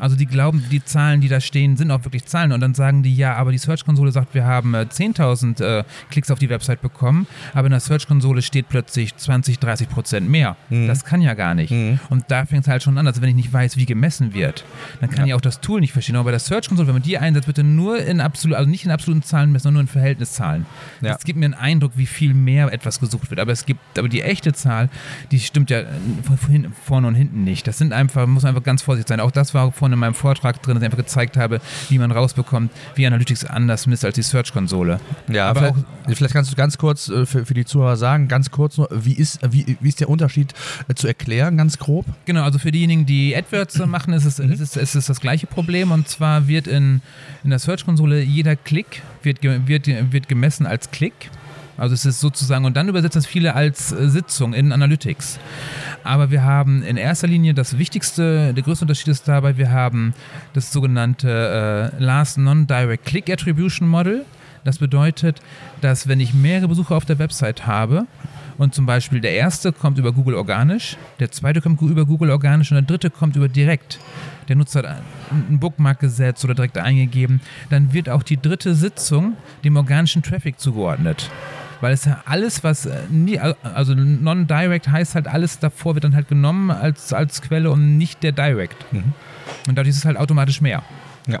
Also 0.00 0.16
die 0.16 0.26
glauben, 0.26 0.64
die 0.70 0.84
Zahlen, 0.84 1.20
die 1.20 1.28
da 1.28 1.40
stehen, 1.40 1.76
sind 1.76 1.90
auch 1.90 2.04
wirklich 2.04 2.24
Zahlen. 2.24 2.52
Und 2.52 2.60
dann 2.60 2.74
sagen 2.74 3.02
die, 3.02 3.14
ja, 3.14 3.34
aber 3.34 3.52
die 3.52 3.58
Search-Konsole 3.58 4.12
sagt, 4.12 4.34
wir 4.34 4.44
haben 4.44 4.74
10.000 4.74 5.62
äh, 5.62 5.80
äh, 5.80 5.84
Klicks 6.10 6.30
auf 6.30 6.38
die 6.38 6.48
Website 6.48 6.82
bekommen, 6.82 7.26
aber 7.54 7.66
in 7.66 7.72
der 7.72 7.80
Search-Konsole 7.80 8.42
steht 8.42 8.68
plötzlich 8.68 9.16
20, 9.16 9.58
30 9.58 9.88
Prozent 9.88 10.28
mehr. 10.28 10.56
Mhm. 10.68 10.86
Das 10.86 11.04
kann 11.04 11.20
ja 11.20 11.34
gar 11.34 11.54
nicht. 11.54 11.70
Mhm. 11.70 12.00
Und 12.08 12.24
da 12.28 12.46
fängt 12.46 12.62
es 12.62 12.68
halt 12.68 12.82
schon 12.82 12.98
an. 12.98 13.06
Also 13.06 13.22
wenn 13.22 13.28
ich 13.28 13.34
nicht 13.34 13.52
weiß, 13.52 13.76
wie 13.76 13.86
gemessen 13.86 14.34
wird, 14.34 14.64
dann 15.00 15.10
kann 15.10 15.20
ja. 15.20 15.26
ich 15.26 15.34
auch 15.34 15.40
das 15.40 15.60
Tool 15.60 15.80
nicht 15.80 15.92
verstehen. 15.92 16.16
Aber 16.16 16.24
bei 16.24 16.30
der 16.30 16.40
Search-Konsole, 16.40 16.88
wenn 16.88 16.94
man 16.94 17.02
die 17.02 17.18
einsetzt, 17.18 17.46
bitte 17.46 17.64
nur 17.64 18.02
in 18.02 18.20
absolut, 18.20 18.56
also 18.56 18.68
nicht 18.68 18.84
in 18.84 18.90
absoluten 18.90 19.22
Zahlen 19.22 19.52
messen, 19.52 19.64
sondern 19.64 19.74
nur 19.74 19.82
in 19.82 19.88
Verhältniszahlen. 19.88 20.66
Ja. 21.00 21.12
Das 21.12 21.24
gibt 21.24 21.38
mir 21.38 21.44
einen 21.46 21.54
Eindruck, 21.54 21.92
wie 21.96 22.06
viel 22.06 22.34
mehr 22.34 22.72
etwas 22.72 23.00
gesucht 23.00 23.30
wird. 23.30 23.40
Aber 23.40 23.52
es 23.52 23.66
gibt, 23.66 23.98
aber 23.98 24.08
die 24.08 24.22
echte 24.22 24.52
Zahl, 24.52 24.88
die 25.30 25.40
stimmt 25.40 25.70
ja 25.70 25.82
vorne 26.84 27.06
und 27.06 27.14
hinten 27.14 27.44
nicht. 27.44 27.66
Das 27.66 27.78
sind 27.78 27.92
einfach, 27.92 28.26
muss 28.26 28.42
man 28.42 28.50
einfach 28.50 28.64
ganz 28.64 28.82
vorsichtig 28.82 29.08
sein. 29.08 29.20
Auch 29.20 29.30
das 29.30 29.54
war 29.54 29.72
vorne 29.90 29.94
in 29.94 30.00
meinem 30.00 30.14
Vortrag 30.14 30.62
drin, 30.62 30.74
dass 30.74 30.82
ich 30.82 30.86
einfach 30.86 30.98
gezeigt 30.98 31.36
habe, 31.36 31.60
wie 31.88 31.98
man 31.98 32.12
rausbekommt, 32.12 32.70
wie 32.94 33.06
Analytics 33.06 33.44
anders 33.44 33.86
misst 33.86 34.04
als 34.04 34.14
die 34.14 34.22
Search-Konsole. 34.22 35.00
Ja, 35.28 35.50
aber 35.50 35.60
vielleicht, 35.60 35.74
auch, 35.74 36.14
vielleicht, 36.16 36.34
kannst 36.34 36.52
du 36.52 36.56
ganz 36.56 36.78
kurz 36.78 37.08
äh, 37.08 37.26
für, 37.26 37.44
für, 37.44 37.54
die 37.54 37.64
Zuhörer 37.64 37.96
sagen, 37.96 38.28
ganz 38.28 38.50
kurz 38.50 38.78
nur, 38.78 38.88
wie 38.90 39.14
ist, 39.14 39.40
wie, 39.50 39.76
wie 39.80 39.88
ist 39.88 40.00
der 40.00 40.08
Unterschied 40.08 40.54
äh, 40.88 40.94
zu 40.94 41.06
erklären, 41.06 41.56
ganz 41.56 41.78
grob? 41.78 42.06
Genau, 42.24 42.42
also 42.42 42.58
für 42.58 42.70
diejenigen, 42.70 43.06
die 43.06 43.36
AdWords 43.36 43.78
machen, 43.86 44.12
ist 44.12 44.24
es, 44.24 44.38
mhm. 44.38 44.52
ist, 44.52 44.76
ist 44.76 44.94
es 44.94 45.06
das 45.06 45.20
gleiche 45.20 45.46
Problem 45.46 45.90
und 45.90 46.08
zwar 46.08 46.46
wird 46.46 46.66
in, 46.66 47.02
in 47.44 47.50
der 47.50 47.58
Search-Konsole 47.58 48.20
jeder 48.20 48.56
Klick 48.56 49.02
wird, 49.22 49.42
wird, 49.42 49.86
wird 49.86 50.28
gemessen 50.28 50.66
als 50.66 50.90
Klick. 50.90 51.30
Also 51.80 51.94
es 51.94 52.04
ist 52.04 52.20
sozusagen, 52.20 52.66
und 52.66 52.76
dann 52.76 52.90
übersetzen 52.90 53.20
es 53.20 53.26
viele 53.26 53.54
als 53.54 53.90
äh, 53.90 54.10
Sitzung 54.10 54.52
in 54.52 54.70
Analytics. 54.70 55.40
Aber 56.04 56.30
wir 56.30 56.44
haben 56.44 56.82
in 56.82 56.98
erster 56.98 57.26
Linie 57.26 57.54
das 57.54 57.78
Wichtigste, 57.78 58.52
der 58.52 58.62
größte 58.62 58.84
Unterschied 58.84 59.08
ist 59.08 59.26
dabei, 59.26 59.56
wir 59.56 59.70
haben 59.70 60.12
das 60.52 60.72
sogenannte 60.72 61.92
äh, 61.98 62.02
Last 62.02 62.36
Non-Direct 62.36 63.06
Click 63.06 63.30
Attribution 63.30 63.88
Model. 63.88 64.26
Das 64.62 64.78
bedeutet, 64.78 65.40
dass 65.80 66.06
wenn 66.06 66.20
ich 66.20 66.34
mehrere 66.34 66.68
Besucher 66.68 66.94
auf 66.94 67.06
der 67.06 67.18
Website 67.18 67.66
habe 67.66 68.06
Und 68.58 68.74
zum 68.74 68.84
Beispiel 68.84 69.22
der 69.22 69.32
erste 69.32 69.72
kommt 69.72 69.96
über 69.96 70.12
Google 70.12 70.34
organisch, 70.34 70.98
der 71.18 71.30
zweite 71.30 71.62
kommt 71.62 71.80
über 71.80 72.04
Google 72.04 72.28
organisch 72.28 72.70
und 72.70 72.74
der 72.74 72.82
dritte 72.82 73.08
kommt 73.08 73.36
über 73.36 73.48
direkt. 73.48 73.98
Der 74.48 74.56
Nutzer 74.56 74.80
hat 74.80 75.02
einen 75.30 75.58
Bookmark 75.60 75.98
gesetzt 75.98 76.44
oder 76.44 76.54
direkt 76.54 76.76
eingegeben. 76.76 77.40
Dann 77.70 77.94
wird 77.94 78.10
auch 78.10 78.22
die 78.22 78.36
dritte 78.36 78.74
Sitzung 78.74 79.38
dem 79.64 79.78
organischen 79.78 80.22
Traffic 80.22 80.60
zugeordnet. 80.60 81.30
Weil 81.80 81.94
es 81.94 82.04
ja 82.04 82.22
alles, 82.26 82.62
was 82.62 82.86
äh, 82.86 83.00
nie, 83.08 83.38
also 83.38 83.94
non-direct 83.94 84.88
heißt 84.88 85.14
halt, 85.14 85.28
alles 85.28 85.58
davor 85.58 85.94
wird 85.94 86.04
dann 86.04 86.14
halt 86.14 86.28
genommen 86.28 86.70
als, 86.70 87.12
als 87.12 87.40
Quelle 87.42 87.70
und 87.70 87.96
nicht 87.96 88.22
der 88.22 88.32
Direct. 88.32 88.76
Und 88.92 89.76
dadurch 89.76 89.88
ist 89.90 89.96
es 89.98 90.04
halt 90.04 90.16
automatisch 90.16 90.60
mehr. 90.60 90.82
Ja. 91.26 91.40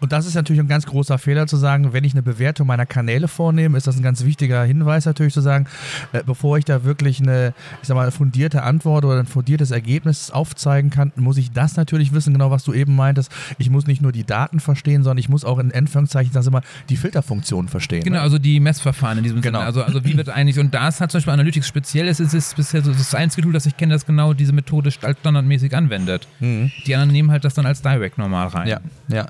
Und 0.00 0.12
das 0.12 0.26
ist 0.26 0.34
natürlich 0.34 0.60
ein 0.60 0.68
ganz 0.68 0.86
großer 0.86 1.18
Fehler 1.18 1.46
zu 1.46 1.56
sagen, 1.56 1.92
wenn 1.92 2.04
ich 2.04 2.12
eine 2.12 2.22
Bewertung 2.22 2.66
meiner 2.66 2.86
Kanäle 2.86 3.28
vornehme, 3.28 3.76
ist 3.76 3.86
das 3.86 3.96
ein 3.96 4.02
ganz 4.02 4.24
wichtiger 4.24 4.64
Hinweis 4.64 5.06
natürlich 5.06 5.32
zu 5.34 5.40
sagen, 5.40 5.66
äh, 6.12 6.22
bevor 6.24 6.58
ich 6.58 6.64
da 6.64 6.84
wirklich 6.84 7.20
eine, 7.20 7.54
ich 7.82 7.88
sag 7.88 7.94
mal, 7.94 8.10
fundierte 8.10 8.62
Antwort 8.62 9.04
oder 9.04 9.18
ein 9.18 9.26
fundiertes 9.26 9.70
Ergebnis 9.70 10.30
aufzeigen 10.30 10.90
kann, 10.90 11.12
muss 11.16 11.36
ich 11.36 11.52
das 11.52 11.76
natürlich 11.76 12.12
wissen, 12.12 12.32
genau 12.32 12.50
was 12.50 12.64
du 12.64 12.72
eben 12.72 12.94
meintest. 12.96 13.30
Ich 13.58 13.70
muss 13.70 13.86
nicht 13.86 14.02
nur 14.02 14.12
die 14.12 14.24
Daten 14.24 14.60
verstehen, 14.60 15.02
sondern 15.02 15.18
ich 15.18 15.28
muss 15.28 15.44
auch 15.44 15.58
in 15.58 15.72
Anführungszeichen, 15.72 16.32
sag 16.32 16.44
ich 16.44 16.50
mal, 16.50 16.62
die 16.88 16.96
Filterfunktion 16.96 17.68
verstehen. 17.68 18.04
Genau, 18.04 18.16
ne? 18.16 18.22
also 18.22 18.38
die 18.38 18.60
Messverfahren 18.60 19.18
in 19.18 19.24
diesem 19.24 19.40
Genau. 19.40 19.58
Sinne. 19.58 19.66
Also, 19.66 19.82
also 19.82 20.04
wie 20.04 20.16
wird 20.16 20.28
eigentlich, 20.30 20.58
und 20.58 20.72
das 20.74 21.00
hat 21.00 21.10
zum 21.10 21.18
Beispiel 21.18 21.32
Analytics 21.32 21.66
speziell, 21.68 22.08
ist, 22.08 22.20
es 22.20 22.34
ist 22.34 22.56
bisher 22.56 22.82
so 22.82 22.92
das 22.92 23.14
einzige 23.14 23.42
Tool, 23.42 23.52
das 23.52 23.66
ich 23.66 23.76
kenne, 23.76 23.92
das 23.94 24.06
genau 24.06 24.32
diese 24.34 24.52
Methode 24.52 24.90
standardmäßig 24.90 25.74
anwendet. 25.76 26.28
Die 26.40 26.94
anderen 26.94 27.10
nehmen 27.12 27.30
halt 27.30 27.44
das 27.44 27.54
dann 27.54 27.66
als 27.66 27.82
Direct 27.82 28.18
normal 28.18 28.48
rein. 28.48 28.64
Mhm. 28.64 28.68
Ja, 28.68 28.80
ja. 29.16 29.26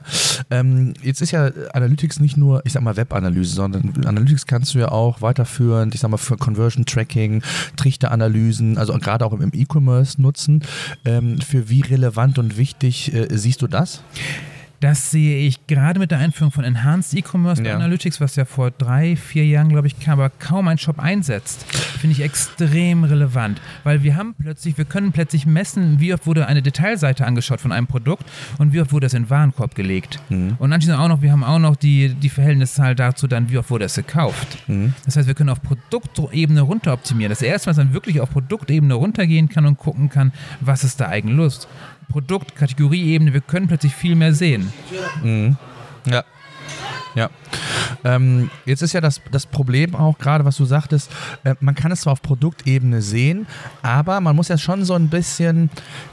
Ähm, 0.50 0.94
jetzt 1.02 1.22
ist 1.22 1.30
ja 1.30 1.50
Analytics 1.72 2.20
nicht 2.20 2.36
nur, 2.36 2.62
ich 2.64 2.72
sag 2.72 2.82
mal, 2.82 2.96
Web-Analyse, 2.96 3.54
sondern 3.54 4.04
Analytics 4.06 4.46
kannst 4.46 4.74
du 4.74 4.78
ja 4.78 4.88
auch 4.90 5.22
weiterführend, 5.22 5.94
ich 5.94 6.00
sag 6.00 6.10
mal, 6.10 6.16
für 6.16 6.36
Conversion 6.36 6.84
Tracking, 6.86 7.42
Trichteranalysen, 7.76 8.78
also 8.78 8.92
gerade 8.98 9.24
auch 9.24 9.32
im 9.32 9.50
E-Commerce 9.52 10.20
nutzen. 10.20 10.62
Ähm, 11.04 11.40
für 11.40 11.68
wie 11.68 11.82
relevant 11.82 12.38
und 12.38 12.56
wichtig 12.56 13.12
äh, 13.14 13.28
siehst 13.30 13.62
du 13.62 13.66
das? 13.66 14.02
Das 14.84 15.10
sehe 15.10 15.38
ich 15.38 15.66
gerade 15.66 15.98
mit 15.98 16.10
der 16.10 16.18
Einführung 16.18 16.52
von 16.52 16.62
Enhanced 16.62 17.14
E-Commerce 17.14 17.62
Ja. 17.62 17.74
Analytics, 17.74 18.20
was 18.20 18.36
ja 18.36 18.44
vor 18.44 18.70
drei, 18.70 19.16
vier 19.16 19.46
Jahren, 19.46 19.70
glaube 19.70 19.86
ich, 19.86 19.98
kam, 19.98 20.20
aber 20.20 20.28
kaum 20.28 20.68
ein 20.68 20.76
Shop 20.76 20.98
einsetzt, 20.98 21.64
finde 21.98 22.12
ich 22.12 22.20
extrem 22.22 23.02
relevant. 23.02 23.62
Weil 23.82 24.02
wir 24.02 24.14
haben 24.16 24.34
plötzlich, 24.38 24.76
wir 24.76 24.84
können 24.84 25.12
plötzlich 25.12 25.46
messen, 25.46 26.00
wie 26.00 26.12
oft 26.12 26.26
wurde 26.26 26.46
eine 26.48 26.60
Detailseite 26.60 27.24
angeschaut 27.24 27.62
von 27.62 27.72
einem 27.72 27.86
Produkt 27.86 28.26
und 28.58 28.74
wie 28.74 28.80
oft 28.82 28.92
wurde 28.92 29.06
es 29.06 29.14
in 29.14 29.22
den 29.22 29.30
Warenkorb 29.30 29.74
gelegt. 29.74 30.20
Und 30.28 30.70
anschließend 30.70 31.00
auch 31.00 31.08
noch, 31.08 31.22
wir 31.22 31.32
haben 31.32 31.44
auch 31.44 31.58
noch 31.58 31.76
die, 31.76 32.10
die 32.12 32.28
Verhältniszahl 32.28 32.94
dazu 32.94 33.26
dann, 33.26 33.48
wie 33.48 33.56
oft 33.56 33.70
wurde 33.70 33.86
es 33.86 33.94
gekauft. 33.94 34.58
Das 35.06 35.16
heißt, 35.16 35.26
wir 35.26 35.34
können 35.34 35.48
auf 35.48 35.62
Produktebene 35.62 36.60
runter 36.60 36.92
optimieren. 36.92 37.30
Das 37.30 37.40
erste 37.40 37.70
Mal, 37.70 37.74
dass 37.74 37.82
man 37.86 37.94
wirklich 37.94 38.20
auf 38.20 38.28
Produktebene 38.28 38.92
runtergehen 38.92 39.48
kann 39.48 39.64
und 39.64 39.78
gucken 39.78 40.10
kann, 40.10 40.30
was 40.60 40.84
ist 40.84 41.00
da 41.00 41.08
eigentlich 41.08 41.34
Lust. 41.38 41.68
Produkt, 42.10 42.54
Kategorieebene, 42.54 43.32
wir 43.32 43.40
können 43.40 43.66
plötzlich 43.66 43.94
viel 43.94 44.14
mehr 44.14 44.34
sehen. 44.34 44.73
Ja. 46.04 46.24
Ja. 47.14 47.30
Ähm, 48.04 48.50
jetzt 48.66 48.82
ist 48.82 48.92
ja 48.92 49.00
das, 49.00 49.20
das 49.30 49.46
Problem 49.46 49.94
auch 49.94 50.18
gerade, 50.18 50.44
was 50.44 50.56
du 50.56 50.64
sagtest, 50.64 51.10
äh, 51.44 51.54
man 51.60 51.74
kann 51.74 51.92
es 51.92 52.02
zwar 52.02 52.12
auf 52.12 52.22
Produktebene 52.22 53.02
sehen, 53.02 53.46
aber 53.82 54.20
man 54.20 54.36
muss 54.36 54.48
ja 54.48 54.58
schon 54.58 54.84
so 54.84 54.94
ein 54.94 55.08
bisschen 55.08 55.70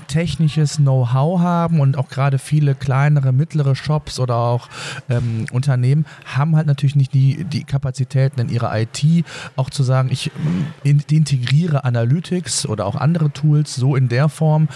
technisches 0.08 0.78
Know-how 0.78 1.40
haben 1.40 1.80
und 1.80 1.98
auch 1.98 2.10
gerade 2.10 2.38
viele 2.38 2.76
kleinere, 2.76 3.32
mittlere 3.32 3.76
Shops 3.76 4.20
oder 4.20 4.36
auch 4.36 4.68
ähm, 5.10 5.46
Unternehmen 5.52 6.06
haben 6.26 6.56
halt 6.56 6.68
natürlich 6.68 6.96
nicht 6.96 7.14
die, 7.14 7.46
die 7.46 7.64
Kapazitäten 7.64 8.42
in 8.42 8.50
ihrer 8.50 8.78
IT, 8.78 9.26
auch 9.56 9.70
zu 9.70 9.84
sagen, 9.84 10.10
ich 10.12 10.32
in, 10.84 11.02
integriere 11.10 11.86
Analytics 11.86 12.66
oder 12.66 12.86
auch 12.86 12.96
andere 12.96 13.32
Tools 13.32 13.76
so 13.76 13.96
in 13.96 14.10
der 14.10 14.28
Form, 14.28 14.68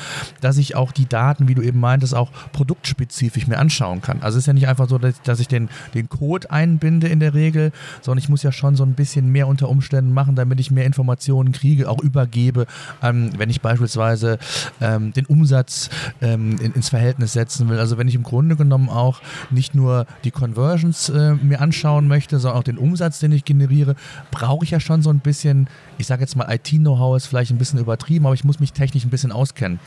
dass 0.42 0.58
ich 0.58 0.76
auch 0.76 0.92
die 0.92 1.08
Daten, 1.08 1.48
wie 1.48 1.56
du 1.56 1.62
eben 1.62 1.80
meintest, 1.80 2.16
auch 2.16 2.32
produktspezifisch 2.54 3.48
mir 3.48 3.58
anschauen 3.58 4.02
kann. 4.02 4.22
Also 4.22 4.38
es 4.38 4.44
ist 4.44 4.48
ja 4.48 4.54
nicht 4.54 4.68
einfach 4.68 4.88
so, 4.88 4.98
dass, 4.98 5.22
dass 5.22 5.40
ich 5.40 5.48
den, 5.48 5.70
den 5.94 6.08
Code 6.08 6.50
einbinde 6.50 7.05
in 7.10 7.20
der 7.20 7.34
Regel, 7.34 7.72
sondern 8.02 8.20
ich 8.24 8.30
muss 8.30 8.44
ja 8.44 8.52
schon 8.52 8.76
so 8.76 8.84
ein 8.84 8.94
bisschen 8.94 9.32
mehr 9.32 9.48
unter 9.48 9.70
Umständen 9.70 10.14
machen, 10.14 10.36
damit 10.36 10.60
ich 10.60 10.72
mehr 10.72 10.86
Informationen 10.86 11.52
kriege, 11.52 11.90
auch 11.90 12.00
übergebe, 12.02 12.66
ähm, 13.02 13.32
wenn 13.38 13.50
ich 13.50 13.62
beispielsweise 13.62 14.38
ähm, 14.82 15.14
den 15.14 15.26
Umsatz 15.26 15.90
ähm, 16.22 16.58
in, 16.62 16.74
ins 16.74 16.90
Verhältnis 16.90 17.34
setzen 17.34 17.70
will. 17.70 17.80
Also 17.80 17.98
wenn 17.98 18.08
ich 18.08 18.16
im 18.16 18.24
Grunde 18.24 18.56
genommen 18.56 18.90
auch 18.90 19.22
nicht 19.52 19.76
nur 19.76 20.06
die 20.24 20.32
Conversions 20.32 21.10
äh, 21.10 21.34
mir 21.36 21.62
anschauen 21.62 22.08
möchte, 22.08 22.40
sondern 22.40 22.60
auch 22.60 22.64
den 22.64 22.78
Umsatz, 22.78 23.20
den 23.20 23.32
ich 23.32 23.46
generiere, 23.46 23.96
brauche 24.32 24.64
ich 24.66 24.72
ja 24.72 24.80
schon 24.80 25.02
so 25.02 25.10
ein 25.10 25.20
bisschen, 25.20 25.68
ich 25.98 26.08
sage 26.08 26.22
jetzt 26.22 26.36
mal 26.36 26.48
IT-Know-how 26.54 27.18
ist 27.18 27.28
vielleicht 27.28 27.52
ein 27.52 27.58
bisschen 27.58 27.80
übertrieben, 27.80 28.26
aber 28.26 28.36
ich 28.36 28.44
muss 28.44 28.60
mich 28.60 28.74
technisch 28.74 29.04
ein 29.06 29.10
bisschen 29.10 29.32
auskennen. 29.32 29.80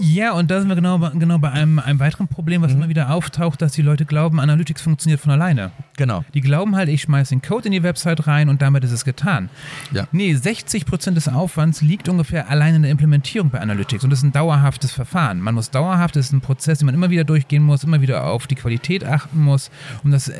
Ja, 0.00 0.32
und 0.32 0.50
da 0.50 0.58
sind 0.60 0.68
wir 0.68 0.74
genau, 0.76 0.98
bei- 0.98 1.10
genau 1.10 1.38
bei 1.38 1.50
einem, 1.50 1.78
einem 1.78 1.98
weiteren 2.00 2.28
Problem, 2.28 2.62
was 2.62 2.72
immer 2.72 2.88
wieder 2.88 3.10
auftaucht, 3.12 3.62
dass 3.62 3.72
die 3.72 3.82
Leute 3.82 4.04
glauben, 4.04 4.40
Analytics 4.40 4.82
funktioniert 4.82 5.20
von 5.20 5.30
alleine. 5.32 5.70
Genau. 5.96 6.24
Die 6.34 6.40
glauben 6.52 6.76
halt, 6.76 6.90
ich 6.90 7.00
schmeiße 7.00 7.30
den 7.30 7.40
Code 7.40 7.64
in 7.64 7.72
die 7.72 7.82
Website 7.82 8.26
rein 8.26 8.50
und 8.50 8.60
damit 8.60 8.84
ist 8.84 8.92
es 8.92 9.06
getan. 9.06 9.48
Ja. 9.90 10.06
Nee, 10.12 10.34
60% 10.34 11.12
des 11.12 11.26
Aufwands 11.26 11.80
liegt 11.80 12.10
ungefähr 12.10 12.50
allein 12.50 12.74
in 12.74 12.82
der 12.82 12.90
Implementierung 12.90 13.48
bei 13.48 13.58
Analytics 13.58 14.04
und 14.04 14.10
das 14.10 14.18
ist 14.18 14.24
ein 14.24 14.32
dauerhaftes 14.32 14.92
Verfahren. 14.92 15.40
Man 15.40 15.54
muss 15.54 15.70
dauerhaft, 15.70 16.14
das 16.14 16.26
ist 16.26 16.32
ein 16.32 16.42
Prozess, 16.42 16.80
den 16.80 16.84
man 16.84 16.94
immer 16.94 17.08
wieder 17.08 17.24
durchgehen 17.24 17.62
muss, 17.62 17.84
immer 17.84 18.02
wieder 18.02 18.26
auf 18.26 18.46
die 18.46 18.54
Qualität 18.54 19.02
achten 19.02 19.40
muss. 19.40 19.70
Und 20.04 20.10
das, 20.10 20.30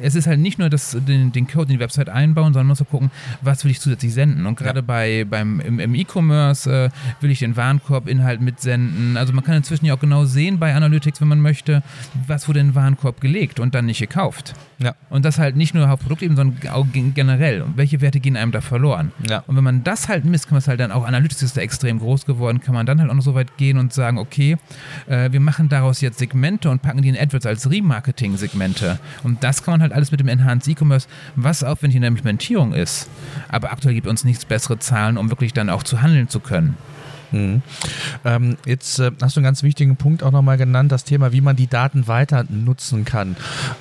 es 0.00 0.16
ist 0.16 0.26
halt 0.26 0.40
nicht 0.40 0.58
nur 0.58 0.70
das, 0.70 0.96
den, 1.06 1.30
den 1.30 1.46
Code 1.46 1.66
in 1.66 1.78
die 1.78 1.78
Website 1.78 2.08
einbauen, 2.08 2.52
sondern 2.52 2.66
man 2.66 2.72
muss 2.72 2.82
auch 2.82 2.90
gucken, 2.90 3.12
was 3.40 3.62
will 3.64 3.70
ich 3.70 3.78
zusätzlich 3.78 4.12
senden. 4.12 4.46
Und 4.46 4.56
gerade 4.56 4.82
bei, 4.82 5.24
beim, 5.24 5.60
im, 5.60 5.78
im 5.78 5.94
E-Commerce 5.94 6.68
äh, 6.68 6.90
will 7.20 7.30
ich 7.30 7.38
den 7.38 7.56
Warenkorb-Inhalt 7.56 8.40
mitsenden. 8.40 9.16
Also 9.16 9.32
man 9.32 9.44
kann 9.44 9.54
inzwischen 9.54 9.86
ja 9.86 9.94
auch 9.94 10.00
genau 10.00 10.24
sehen 10.24 10.58
bei 10.58 10.74
Analytics, 10.74 11.20
wenn 11.20 11.28
man 11.28 11.40
möchte, 11.40 11.84
was 12.26 12.48
wurde 12.48 12.58
in 12.58 12.70
den 12.70 12.74
Warenkorb 12.74 13.20
gelegt 13.20 13.60
und 13.60 13.76
dann 13.76 13.86
nicht 13.86 14.00
gekauft. 14.00 14.54
Ja. 14.78 14.96
Und 15.10 15.24
das 15.24 15.33
halt 15.38 15.56
nicht 15.56 15.74
nur 15.74 15.90
auf 15.90 16.00
Produktebene, 16.00 16.36
sondern 16.36 16.70
auch 16.72 16.86
gen- 16.92 17.14
generell. 17.14 17.62
Und 17.62 17.76
welche 17.76 18.00
Werte 18.00 18.20
gehen 18.20 18.36
einem 18.36 18.52
da 18.52 18.60
verloren? 18.60 19.12
Ja. 19.28 19.44
Und 19.46 19.56
wenn 19.56 19.64
man 19.64 19.84
das 19.84 20.08
halt 20.08 20.24
misst, 20.24 20.46
kann 20.46 20.54
man 20.54 20.58
es 20.60 20.68
halt 20.68 20.80
dann 20.80 20.92
auch, 20.92 21.04
Analytics 21.06 21.42
ist 21.42 21.56
da 21.56 21.60
extrem 21.60 21.98
groß 21.98 22.26
geworden, 22.26 22.60
kann 22.60 22.74
man 22.74 22.86
dann 22.86 23.00
halt 23.00 23.10
auch 23.10 23.14
noch 23.14 23.22
so 23.22 23.34
weit 23.34 23.56
gehen 23.56 23.78
und 23.78 23.92
sagen, 23.92 24.18
okay, 24.18 24.56
äh, 25.06 25.32
wir 25.32 25.40
machen 25.40 25.68
daraus 25.68 26.00
jetzt 26.00 26.18
Segmente 26.18 26.70
und 26.70 26.82
packen 26.82 27.02
die 27.02 27.08
in 27.08 27.16
AdWords 27.16 27.46
als 27.46 27.70
Remarketing-Segmente. 27.70 28.98
Und 29.22 29.42
das 29.44 29.62
kann 29.62 29.72
man 29.74 29.82
halt 29.82 29.92
alles 29.92 30.10
mit 30.10 30.20
dem 30.20 30.28
Enhanced 30.28 30.68
E-Commerce, 30.68 31.08
was 31.36 31.64
aufwendig 31.64 31.96
in 31.96 32.02
der 32.02 32.08
Implementierung 32.08 32.72
ist. 32.72 33.08
Aber 33.48 33.72
aktuell 33.72 33.94
gibt 33.94 34.06
uns 34.06 34.24
nichts 34.24 34.44
bessere 34.44 34.78
Zahlen, 34.78 35.18
um 35.18 35.30
wirklich 35.30 35.52
dann 35.52 35.70
auch 35.70 35.82
zu 35.82 36.02
handeln 36.02 36.28
zu 36.28 36.40
können. 36.40 36.76
Ähm, 37.32 38.56
jetzt 38.64 39.00
äh, 39.00 39.10
hast 39.20 39.34
du 39.34 39.40
einen 39.40 39.44
ganz 39.44 39.64
wichtigen 39.64 39.96
Punkt 39.96 40.22
auch 40.22 40.30
nochmal 40.30 40.56
genannt, 40.56 40.92
das 40.92 41.02
Thema, 41.02 41.32
wie 41.32 41.40
man 41.40 41.56
die 41.56 41.66
Daten 41.66 42.06
weiter 42.06 42.44
nutzen 42.48 43.04
kann. 43.04 43.34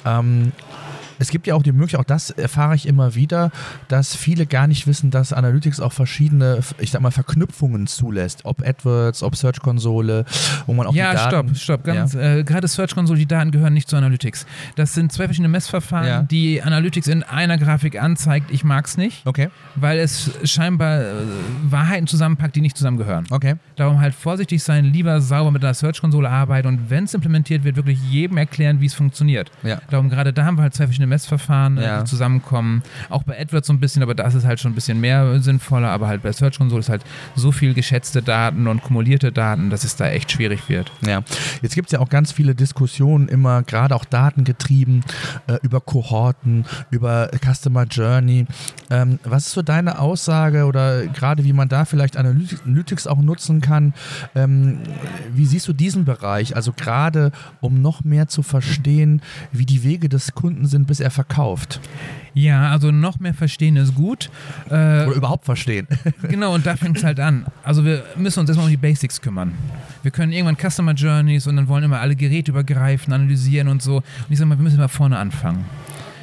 Ähm, 0.06 0.54
es 1.20 1.30
gibt 1.30 1.48
ja 1.48 1.56
auch 1.56 1.64
die 1.64 1.72
Möglichkeit, 1.72 2.00
auch 2.02 2.06
das 2.06 2.30
erfahre 2.32 2.76
ich 2.76 2.88
immer 2.88 3.16
wieder, 3.16 3.52
dass 3.88 4.16
viele 4.16 4.46
gar 4.46 4.68
nicht 4.68 4.88
wissen, 4.88 5.12
dass 5.12 5.34
Analytics 5.34 5.80
auch 5.80 5.94
verschiedene, 5.94 6.60
ich 6.80 6.92
sag 6.92 7.02
mal, 7.02 7.12
Verknüpfungen 7.12 7.88
zulässt. 7.88 8.42
Ob 8.46 8.66
AdWords, 8.66 9.24
ob 9.24 9.36
Search 9.36 9.60
Konsole, 9.62 10.26
wo 10.66 10.74
man 10.74 10.88
auch 10.88 10.94
ja, 10.94 11.12
die 11.12 11.18
Daten... 11.18 11.56
stopp, 11.56 11.58
stopp. 11.58 11.84
Ganz, 11.84 12.16
äh, 12.16 12.44
gerade 12.44 12.68
Search 12.68 12.94
Console, 12.96 13.18
die 13.20 13.26
Daten 13.26 13.52
gehören 13.52 13.74
nicht 13.74 13.90
zu 13.90 13.96
Analytics. 13.96 14.46
Das 14.76 14.94
sind 14.94 15.12
zwei 15.12 15.26
verschiedene 15.26 15.50
Messverfahren, 15.50 16.08
Ja. 16.08 16.22
die 16.24 16.62
Analytics 16.62 17.08
in 17.08 17.24
einer 17.24 17.58
Grafik 17.58 18.02
anzeigt. 18.02 18.52
Ich 18.52 18.64
mag 18.64 18.86
es 18.86 18.98
nicht, 18.98 19.26
Okay, 19.26 19.50
weil 19.76 20.00
es 20.00 20.32
scheinbar 20.44 21.02
äh, 21.02 21.06
Wahrheiten 21.70 22.08
zusammenpackt, 22.08 22.56
die 22.56 22.62
nicht 22.62 22.78
zusammengehören. 22.78 23.26
okay. 23.30 23.56
Darum 23.76 24.00
halt 24.00 24.14
vorsichtig 24.14 24.62
sein, 24.64 24.86
lieber 24.86 25.20
sauber 25.22 25.52
mit 25.52 25.64
einer 25.64 25.74
Search 25.74 26.00
Konsole 26.02 26.30
arbeiten 26.30 26.68
und 26.68 26.90
wenn 26.90 27.06
es 27.06 27.14
implementiert 27.14 27.64
wird, 27.64 27.76
wirklich 27.76 28.00
jedem 28.10 28.38
erklären, 28.38 28.82
wie 28.82 28.86
es 28.86 28.94
funktioniert. 28.94 29.52
Ja. 29.64 29.80
Darum 29.90 30.10
gerade 30.10 30.32
da 30.34 30.46
haben 30.46 30.58
wir 30.58 30.62
halt 30.64 30.74
zwei 30.74 30.86
verschiedene 30.86 31.03
Messverfahren, 31.08 31.78
äh, 31.78 31.84
Ja. 31.84 32.00
die 32.02 32.10
zusammenkommen. 32.10 32.84
Auch 33.10 33.24
bei 33.24 33.40
AdWords 33.40 33.68
so 33.68 33.74
ein 33.74 33.80
bisschen, 33.80 34.04
aber 34.04 34.16
das 34.16 34.36
ist 34.36 34.46
halt 34.46 34.60
schon 34.60 34.72
ein 34.72 34.76
bisschen 34.76 35.00
mehr 35.00 35.40
sinnvoller. 35.42 35.90
Aber 35.90 36.08
halt 36.08 36.24
bei 36.24 36.32
Search 36.32 36.58
Console 36.58 36.80
ist 36.80 36.90
halt 36.90 37.04
so 37.36 37.52
viel 37.52 37.74
geschätzte 37.74 38.22
Daten 38.22 38.68
und 38.68 38.82
kumulierte 38.84 39.32
Daten, 39.32 39.70
dass 39.70 39.84
es 39.84 39.96
da 39.96 40.08
echt 40.10 40.32
schwierig 40.32 40.70
wird. 40.70 40.92
Ja, 41.06 41.22
jetzt 41.62 41.76
gibt 41.76 41.88
es 41.88 41.92
ja 41.94 42.00
auch 42.00 42.10
ganz 42.10 42.32
viele 42.32 42.56
Diskussionen, 42.56 43.28
immer 43.28 43.64
gerade 43.64 43.96
auch 43.96 44.06
datengetrieben, 44.06 45.04
äh, 45.48 45.58
über 45.64 45.82
Kohorten, 45.82 46.66
über 46.92 47.30
Customer 47.44 47.84
Journey. 47.86 48.46
Ähm, 48.90 49.20
was 49.24 49.48
ist 49.48 49.54
so 49.54 49.62
deine 49.62 50.00
Aussage 50.00 50.66
oder 50.66 51.06
gerade 51.08 51.44
wie 51.44 51.54
man 51.54 51.70
da 51.70 51.86
vielleicht 51.86 52.18
Analytics 52.18 52.64
Analytics 52.66 53.08
auch 53.08 53.20
nutzen 53.22 53.62
kann? 53.62 53.94
Ähm, 54.36 54.80
wie 55.34 55.46
siehst 55.46 55.68
du 55.68 55.74
diesen 55.74 56.06
Bereich? 56.06 56.56
Also 56.56 56.74
gerade 56.74 57.32
um 57.62 57.82
noch 57.82 58.04
mehr 58.04 58.28
zu 58.28 58.44
verstehen, 58.44 59.22
wie 59.52 59.66
die 59.66 59.84
Wege 59.84 60.10
des 60.10 60.34
Kunden 60.34 60.66
sind, 60.66 60.88
bis 60.94 61.00
er 61.00 61.10
verkauft 61.10 61.80
Ja, 62.36 62.70
also 62.70 62.92
noch 62.92 63.18
mehr 63.20 63.34
verstehen 63.34 63.78
ist 63.78 63.96
gut. 63.96 64.30
Äh, 64.70 64.74
oder 64.74 65.16
überhaupt 65.16 65.46
verstehen. 65.46 65.88
genau, 66.30 66.54
und 66.54 66.68
da 66.68 66.76
fängt 66.76 66.98
es 66.98 67.04
halt 67.04 67.20
an. 67.20 67.48
Also 67.64 67.84
wir 67.84 68.04
müssen 68.16 68.42
uns 68.42 68.50
erstmal 68.50 68.68
um 68.68 68.70
die 68.70 68.78
Basics 68.78 69.20
kümmern. 69.20 69.54
Wir 70.04 70.12
können 70.12 70.32
irgendwann 70.32 70.56
Customer 70.56 70.94
Journeys 70.94 71.48
und 71.48 71.56
dann 71.56 71.68
wollen 71.68 71.84
immer 71.84 72.00
alle 72.00 72.16
Geräte 72.16 72.52
übergreifen, 72.52 73.12
analysieren 73.12 73.70
und 73.70 73.82
so. 73.82 73.98
Und 73.98 74.04
ich 74.30 74.38
sage 74.38 74.50
mal, 74.50 74.60
wir 74.60 74.64
müssen 74.64 74.78
mal 74.78 74.88
vorne 74.88 75.18
anfangen. 75.18 75.66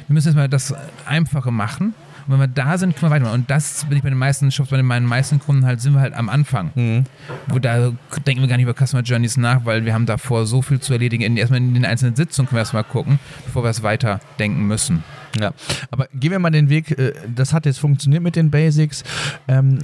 Wir 0.07 0.13
müssen 0.13 0.29
erstmal 0.29 0.47
das 0.47 0.73
Einfache 1.05 1.51
machen 1.51 1.93
Und 2.27 2.33
wenn 2.33 2.39
wir 2.39 2.47
da 2.47 2.77
sind, 2.77 2.95
können 2.95 3.11
wir 3.11 3.15
weitermachen. 3.15 3.41
Und 3.41 3.49
das 3.49 3.85
bin 3.85 3.97
ich 3.97 4.03
bei 4.03 4.09
den 4.09 4.17
meisten 4.17 4.51
Shops, 4.51 4.69
bei 4.69 4.81
meinen 4.81 5.05
meisten 5.05 5.39
Kunden 5.39 5.65
halt, 5.65 5.81
sind 5.81 5.93
wir 5.93 6.01
halt 6.01 6.13
am 6.13 6.29
Anfang. 6.29 6.71
Mhm. 6.75 7.03
Wo 7.47 7.59
da 7.59 7.91
denken 8.25 8.41
wir 8.41 8.47
gar 8.47 8.57
nicht 8.57 8.67
über 8.67 8.85
Customer 8.85 9.03
Journeys 9.03 9.37
nach, 9.37 9.65
weil 9.65 9.85
wir 9.85 9.93
haben 9.93 10.05
davor 10.05 10.45
so 10.45 10.61
viel 10.61 10.79
zu 10.79 10.93
erledigen. 10.93 11.37
Erstmal 11.37 11.59
in 11.59 11.73
den 11.73 11.85
einzelnen 11.85 12.15
Sitzungen 12.15 12.47
können 12.47 12.57
wir 12.57 12.61
erstmal 12.61 12.83
gucken, 12.83 13.19
bevor 13.45 13.63
wir 13.63 13.69
es 13.69 13.83
weiterdenken 13.83 14.67
müssen. 14.67 15.03
Ja, 15.39 15.53
aber 15.89 16.07
gehen 16.13 16.31
wir 16.31 16.39
mal 16.39 16.49
den 16.49 16.69
Weg, 16.69 16.97
äh, 16.97 17.13
das 17.33 17.53
hat 17.53 17.65
jetzt 17.65 17.79
funktioniert 17.79 18.23
mit 18.23 18.35
den 18.35 18.51
Basics. 18.51 19.03
Ähm, 19.47 19.79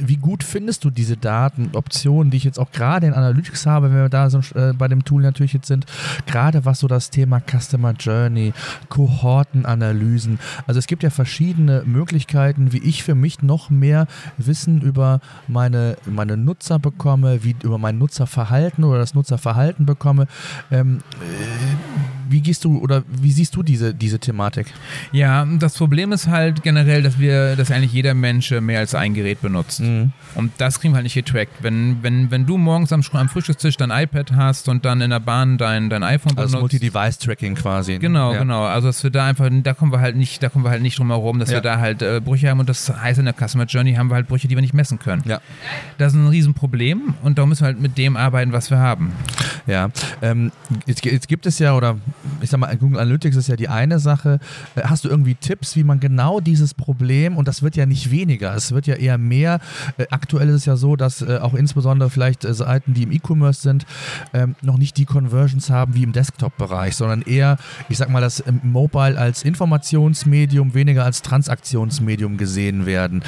wie 0.00 0.16
gut 0.16 0.42
findest 0.42 0.84
du 0.84 0.90
diese 0.90 1.16
Daten, 1.16 1.70
Optionen, 1.74 2.30
die 2.30 2.36
ich 2.38 2.44
jetzt 2.44 2.58
auch 2.58 2.72
gerade 2.72 3.06
in 3.06 3.14
Analytics 3.14 3.66
habe, 3.66 3.90
wenn 3.90 3.98
wir 3.98 4.08
da 4.08 4.30
so 4.30 4.38
äh, 4.54 4.72
bei 4.72 4.88
dem 4.88 5.04
Tool 5.04 5.22
natürlich 5.22 5.52
jetzt 5.52 5.66
sind, 5.66 5.86
gerade 6.26 6.64
was 6.64 6.80
so 6.80 6.88
das 6.88 7.10
Thema 7.10 7.40
Customer 7.40 7.92
Journey, 7.92 8.52
Kohortenanalysen, 8.88 10.38
also 10.66 10.78
es 10.78 10.86
gibt 10.86 11.02
ja 11.02 11.10
verschiedene 11.10 11.82
Möglichkeiten, 11.84 12.72
wie 12.72 12.82
ich 12.82 13.02
für 13.02 13.14
mich 13.14 13.42
noch 13.42 13.70
mehr 13.70 14.06
Wissen 14.38 14.80
über 14.80 15.20
meine, 15.48 15.96
meine 16.06 16.36
Nutzer 16.36 16.78
bekomme, 16.78 17.44
wie 17.44 17.56
über 17.62 17.78
mein 17.78 17.98
Nutzerverhalten 17.98 18.84
oder 18.84 18.98
das 18.98 19.14
Nutzerverhalten 19.14 19.86
bekomme. 19.86 20.26
Ähm, 20.70 20.98
äh, 21.20 22.11
wie 22.32 22.40
gehst 22.40 22.64
du 22.64 22.78
oder 22.78 23.02
wie 23.08 23.30
siehst 23.30 23.54
du 23.54 23.62
diese, 23.62 23.94
diese 23.94 24.18
Thematik? 24.18 24.66
Ja, 25.12 25.46
das 25.58 25.76
Problem 25.76 26.12
ist 26.12 26.26
halt 26.28 26.62
generell, 26.62 27.02
dass 27.02 27.18
wir, 27.18 27.54
dass 27.56 27.70
eigentlich 27.70 27.92
jeder 27.92 28.14
Mensch 28.14 28.50
mehr 28.50 28.80
als 28.80 28.94
ein 28.94 29.14
Gerät 29.14 29.40
benutzt. 29.42 29.80
Mhm. 29.80 30.12
Und 30.34 30.52
das 30.58 30.80
kriegen 30.80 30.92
wir 30.92 30.96
halt 30.96 31.04
nicht 31.04 31.14
getrackt. 31.14 31.52
Wenn, 31.62 32.02
wenn, 32.02 32.30
wenn 32.30 32.46
du 32.46 32.56
morgens 32.58 32.92
am, 32.92 33.02
am 33.12 33.28
Frühstückstisch 33.28 33.76
dein 33.76 33.90
iPad 33.90 34.32
hast 34.32 34.68
und 34.68 34.84
dann 34.84 35.00
in 35.00 35.10
der 35.10 35.20
Bahn 35.20 35.58
dein, 35.58 35.90
dein 35.90 36.02
iPhone 36.02 36.36
Also 36.36 36.56
benutzt. 36.56 36.72
Multi-Device-Tracking 36.74 37.54
quasi. 37.54 37.98
Genau, 37.98 38.32
ja. 38.32 38.38
genau. 38.40 38.64
Also 38.64 38.88
dass 38.88 39.02
wir 39.04 39.10
da 39.10 39.26
einfach, 39.26 39.48
da 39.62 39.74
kommen 39.74 39.92
wir 39.92 40.00
halt 40.00 40.16
nicht, 40.16 40.42
da 40.42 40.48
kommen 40.48 40.64
wir 40.64 40.70
halt 40.70 40.82
nicht 40.82 40.98
drum 40.98 41.08
herum, 41.08 41.38
dass 41.38 41.50
Ja. 41.50 41.56
wir 41.58 41.60
da 41.62 41.78
halt 41.78 42.02
äh, 42.02 42.20
Brüche 42.24 42.48
haben 42.48 42.60
und 42.60 42.68
das 42.68 42.88
heißt 42.88 43.18
in 43.18 43.26
der 43.26 43.34
Customer 43.34 43.64
Journey 43.64 43.94
haben 43.94 44.08
wir 44.10 44.14
halt 44.14 44.28
Brüche, 44.28 44.48
die 44.48 44.56
wir 44.56 44.62
nicht 44.62 44.74
messen 44.74 44.98
können. 44.98 45.22
Ja. 45.26 45.40
Das 45.98 46.12
ist 46.12 46.18
ein 46.18 46.28
Riesenproblem 46.28 47.14
und 47.22 47.38
da 47.38 47.46
müssen 47.46 47.62
wir 47.62 47.66
halt 47.66 47.80
mit 47.80 47.98
dem 47.98 48.16
arbeiten, 48.16 48.52
was 48.52 48.70
wir 48.70 48.78
haben. 48.78 49.12
Ja, 49.66 49.90
ähm, 50.22 50.50
jetzt, 50.86 51.04
jetzt 51.04 51.28
gibt 51.28 51.46
es 51.46 51.58
ja, 51.58 51.74
oder 51.74 51.96
ich 52.40 52.50
sag 52.50 52.58
mal, 52.60 52.76
Google 52.76 52.98
Analytics 52.98 53.36
ist 53.36 53.48
ja 53.48 53.56
die 53.56 53.68
eine 53.68 53.98
Sache. 53.98 54.38
Äh, 54.74 54.82
Hast 54.84 55.04
du 55.04 55.08
irgendwie 55.08 55.34
Tipps, 55.34 55.76
wie 55.76 55.84
man 55.84 56.00
genau 56.00 56.40
dieses 56.40 56.74
Problem, 56.74 57.36
und 57.36 57.48
das 57.48 57.62
wird 57.62 57.76
ja 57.76 57.86
nicht 57.86 58.10
weniger, 58.10 58.54
es 58.54 58.72
wird 58.72 58.86
ja 58.86 58.94
eher 58.94 59.18
mehr. 59.18 59.60
Äh, 59.96 60.06
aktuell 60.10 60.48
ist 60.48 60.54
es 60.54 60.64
ja 60.66 60.76
so, 60.76 60.96
dass 60.96 61.22
äh, 61.22 61.38
auch 61.40 61.54
insbesondere 61.54 62.10
vielleicht 62.10 62.42
Seiten, 62.42 62.94
die 62.94 63.04
im 63.04 63.12
E-Commerce 63.12 63.62
sind, 63.62 63.86
ähm, 64.32 64.54
noch 64.62 64.78
nicht 64.78 64.96
die 64.96 65.04
Conversions 65.04 65.70
haben 65.70 65.94
wie 65.94 66.02
im 66.02 66.12
Desktop-Bereich, 66.12 66.96
sondern 66.96 67.22
eher, 67.22 67.56
ich 67.88 67.98
sag 67.98 68.10
mal, 68.10 68.20
das 68.20 68.42
ähm, 68.46 68.60
Mobile 68.62 69.18
als 69.18 69.42
Informationsmedium, 69.44 70.74
weniger 70.74 71.04
als 71.04 71.22
Transaktionsmedium 71.22 72.36
gesehen 72.36 72.86
werden. 72.86 73.22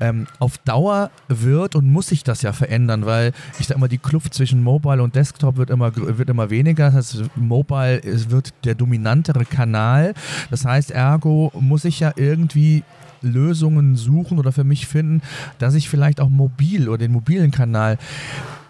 Ähm, 0.00 0.26
auf 0.38 0.58
Dauer 0.58 1.10
wird 1.28 1.74
und 1.74 1.90
muss 1.90 2.08
sich 2.08 2.24
das 2.24 2.42
ja 2.42 2.52
verändern, 2.52 3.06
weil 3.06 3.32
ich 3.58 3.66
sag 3.66 3.78
mal, 3.78 3.88
die 3.88 3.98
Kluft 3.98 4.34
zwischen 4.34 4.62
Mobile 4.62 5.02
und 5.02 5.14
Desktop 5.14 5.56
wird 5.56 5.70
immer, 5.70 5.92
wird 5.94 6.28
immer 6.28 6.50
weniger. 6.50 6.90
Das 6.90 7.14
heißt, 7.14 7.36
Mobile 7.36 7.96
ist, 7.96 8.30
wird 8.34 8.52
der 8.64 8.74
dominantere 8.74 9.44
Kanal. 9.44 10.14
Das 10.50 10.64
heißt, 10.64 10.90
ergo 10.90 11.52
muss 11.58 11.84
ich 11.84 12.00
ja 12.00 12.12
irgendwie 12.16 12.82
Lösungen 13.22 13.96
suchen 13.96 14.38
oder 14.38 14.52
für 14.52 14.64
mich 14.64 14.86
finden, 14.86 15.22
dass 15.58 15.74
ich 15.74 15.88
vielleicht 15.88 16.20
auch 16.20 16.28
mobil 16.28 16.88
oder 16.88 16.98
den 16.98 17.12
mobilen 17.12 17.50
Kanal 17.52 17.96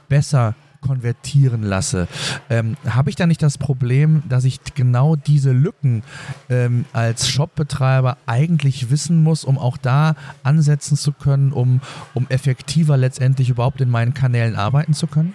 besser 0.08 0.54
konvertieren 0.80 1.62
lasse. 1.62 2.06
Ähm, 2.50 2.76
Habe 2.86 3.08
ich 3.08 3.16
da 3.16 3.26
nicht 3.26 3.42
das 3.42 3.56
Problem, 3.56 4.22
dass 4.28 4.44
ich 4.44 4.60
genau 4.74 5.16
diese 5.16 5.50
Lücken 5.50 6.02
ähm, 6.50 6.84
als 6.92 7.30
Shopbetreiber 7.30 8.18
eigentlich 8.26 8.90
wissen 8.90 9.22
muss, 9.22 9.44
um 9.44 9.56
auch 9.56 9.78
da 9.78 10.14
ansetzen 10.42 10.98
zu 10.98 11.12
können, 11.12 11.52
um, 11.52 11.80
um 12.12 12.26
effektiver 12.28 12.98
letztendlich 12.98 13.48
überhaupt 13.48 13.80
in 13.80 13.88
meinen 13.88 14.12
Kanälen 14.12 14.56
arbeiten 14.56 14.92
zu 14.92 15.06
können? 15.06 15.34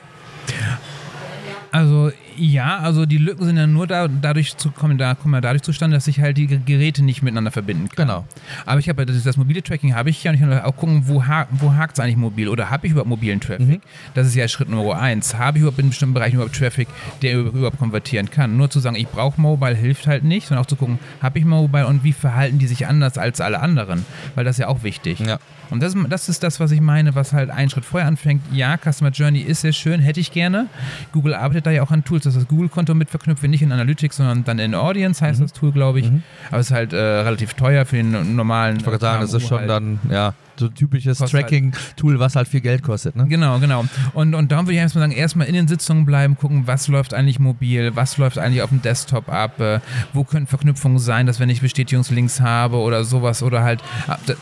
Also 1.71 2.11
ja, 2.39 2.79
also 2.79 3.05
die 3.05 3.17
Lücken 3.17 3.45
sind 3.45 3.57
ja 3.57 3.67
nur 3.67 3.85
da, 3.87 4.07
dadurch 4.07 4.57
zu 4.57 4.71
kommen, 4.71 4.97
da 4.97 5.15
kommen 5.15 5.33
ja 5.33 5.41
dadurch 5.41 5.61
zustande, 5.63 5.95
dass 5.97 6.07
ich 6.07 6.19
halt 6.19 6.37
die 6.37 6.47
Geräte 6.47 7.03
nicht 7.03 7.21
miteinander 7.21 7.51
verbinden 7.51 7.89
kann. 7.89 8.07
Genau. 8.07 8.25
Aber 8.65 8.79
ich 8.79 8.89
habe 8.89 9.05
das, 9.05 9.21
das 9.23 9.37
mobile 9.37 9.61
Tracking 9.61 9.93
habe 9.93 10.09
ich 10.09 10.23
ja 10.23 10.31
und 10.31 10.35
ich 10.35 10.41
kann 10.41 10.53
auch 10.61 10.75
gucken, 10.75 11.03
wo, 11.07 11.25
ha 11.25 11.47
wo 11.51 11.73
hakt 11.73 11.97
es 11.97 12.03
eigentlich 12.03 12.17
mobil 12.17 12.47
oder 12.47 12.69
habe 12.69 12.87
ich 12.87 12.91
überhaupt 12.91 13.09
mobilen 13.09 13.39
Traffic? 13.39 13.67
Mhm. 13.67 13.81
Das 14.13 14.27
ist 14.27 14.35
ja 14.35 14.47
Schritt 14.47 14.69
Nummer 14.69 14.99
eins. 14.99 15.35
Habe 15.35 15.57
ich 15.57 15.61
überhaupt 15.61 15.79
in 15.79 15.89
bestimmten 15.89 16.13
Bereichen 16.13 16.35
überhaupt 16.35 16.55
Traffic, 16.55 16.87
der 17.21 17.37
über- 17.39 17.49
überhaupt 17.57 17.77
konvertieren 17.79 18.29
kann? 18.29 18.57
Nur 18.57 18.69
zu 18.69 18.79
sagen, 18.79 18.95
ich 18.95 19.07
brauche 19.07 19.39
Mobile 19.39 19.75
hilft 19.75 20.07
halt 20.07 20.23
nicht, 20.23 20.47
sondern 20.47 20.63
auch 20.63 20.67
zu 20.67 20.75
gucken, 20.75 20.99
habe 21.21 21.39
ich 21.39 21.45
Mobile 21.45 21.87
und 21.87 22.03
wie 22.03 22.13
verhalten 22.13 22.59
die 22.59 22.67
sich 22.67 22.87
anders 22.87 23.17
als 23.17 23.41
alle 23.41 23.59
anderen? 23.59 24.05
Weil 24.35 24.45
das 24.45 24.55
ist 24.55 24.59
ja 24.59 24.67
auch 24.67 24.83
wichtig. 24.83 25.19
Ja. 25.19 25.39
Und 25.69 25.83
das, 25.83 25.95
das 26.09 26.29
ist 26.29 26.41
das, 26.41 26.59
was 26.59 26.71
ich 26.71 26.81
meine, 26.81 27.13
was 27.13 27.31
halt 27.33 27.51
einen 27.51 27.69
Schritt 27.69 27.85
vorher 27.85 28.07
anfängt. 28.07 28.41
Ja, 28.51 28.75
Customer 28.77 29.11
Journey 29.11 29.41
ist 29.41 29.61
sehr 29.61 29.73
schön, 29.73 29.99
hätte 29.99 30.19
ich 30.19 30.31
gerne. 30.31 30.65
Google 31.11 31.35
arbeitet 31.35 31.67
da 31.67 31.71
ja 31.71 31.83
auch 31.83 31.91
an 31.91 32.03
Tools, 32.03 32.23
dass 32.29 32.35
das 32.35 32.47
Google-Konto 32.47 32.93
mit 32.93 33.09
verknüpft 33.09 33.41
wird, 33.41 33.49
nicht 33.51 33.61
in 33.61 33.71
Analytics, 33.71 34.17
sondern 34.17 34.43
dann 34.43 34.59
in 34.59 34.75
Audience 34.75 35.25
heißt 35.25 35.41
das 35.41 35.53
Tool, 35.53 35.71
glaube 35.71 35.99
ich. 35.99 36.11
Aber 36.49 36.59
es 36.59 36.67
ist 36.67 36.73
halt 36.73 36.93
äh, 36.93 36.97
relativ 36.97 37.53
teuer 37.53 37.85
für 37.85 37.97
den 37.97 38.35
normalen. 38.35 38.77
Ich 38.77 38.85
wollte 38.85 38.99
sagen, 38.99 39.21
das 39.21 39.33
ist 39.33 39.47
schon 39.47 39.59
halt. 39.59 39.69
dann, 39.69 39.99
ja, 40.09 40.33
so 40.59 40.65
ein 40.67 40.73
typisches 40.75 41.19
halt- 41.19 41.31
Tracking-Tool, 41.31 42.19
was 42.19 42.35
halt 42.35 42.47
viel 42.47 42.61
Geld 42.61 42.83
kostet. 42.83 43.15
Ne? 43.15 43.25
Genau, 43.27 43.59
genau. 43.59 43.85
Und, 44.13 44.33
und 44.35 44.51
darum 44.51 44.65
würde 44.65 44.73
ich 44.73 44.79
erstmal 44.79 45.03
sagen, 45.03 45.13
erstmal 45.13 45.47
in 45.47 45.53
den 45.53 45.67
Sitzungen 45.67 46.05
bleiben, 46.05 46.35
gucken, 46.37 46.67
was 46.67 46.87
läuft 46.87 47.13
eigentlich 47.13 47.39
mobil, 47.39 47.95
was 47.95 48.17
läuft 48.17 48.37
eigentlich 48.37 48.61
auf 48.61 48.69
dem 48.69 48.81
Desktop 48.81 49.29
ab, 49.29 49.59
äh, 49.59 49.79
wo 50.13 50.23
können 50.23 50.47
Verknüpfungen 50.47 50.99
sein, 50.99 51.25
dass 51.25 51.39
wenn 51.39 51.49
ich 51.49 51.61
Bestätigungslinks 51.61 52.41
habe 52.41 52.77
oder 52.77 53.03
sowas 53.03 53.41
oder 53.43 53.63
halt 53.63 53.81
da- 54.25 54.35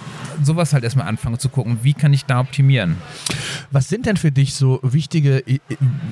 sowas 0.43 0.73
halt 0.73 0.83
erstmal 0.83 1.07
anfangen 1.07 1.39
zu 1.39 1.49
gucken, 1.49 1.79
wie 1.81 1.93
kann 1.93 2.13
ich 2.13 2.25
da 2.25 2.39
optimieren. 2.39 2.97
Was 3.71 3.89
sind 3.89 4.05
denn 4.05 4.17
für 4.17 4.31
dich 4.31 4.53
so 4.53 4.79
wichtige, 4.83 5.43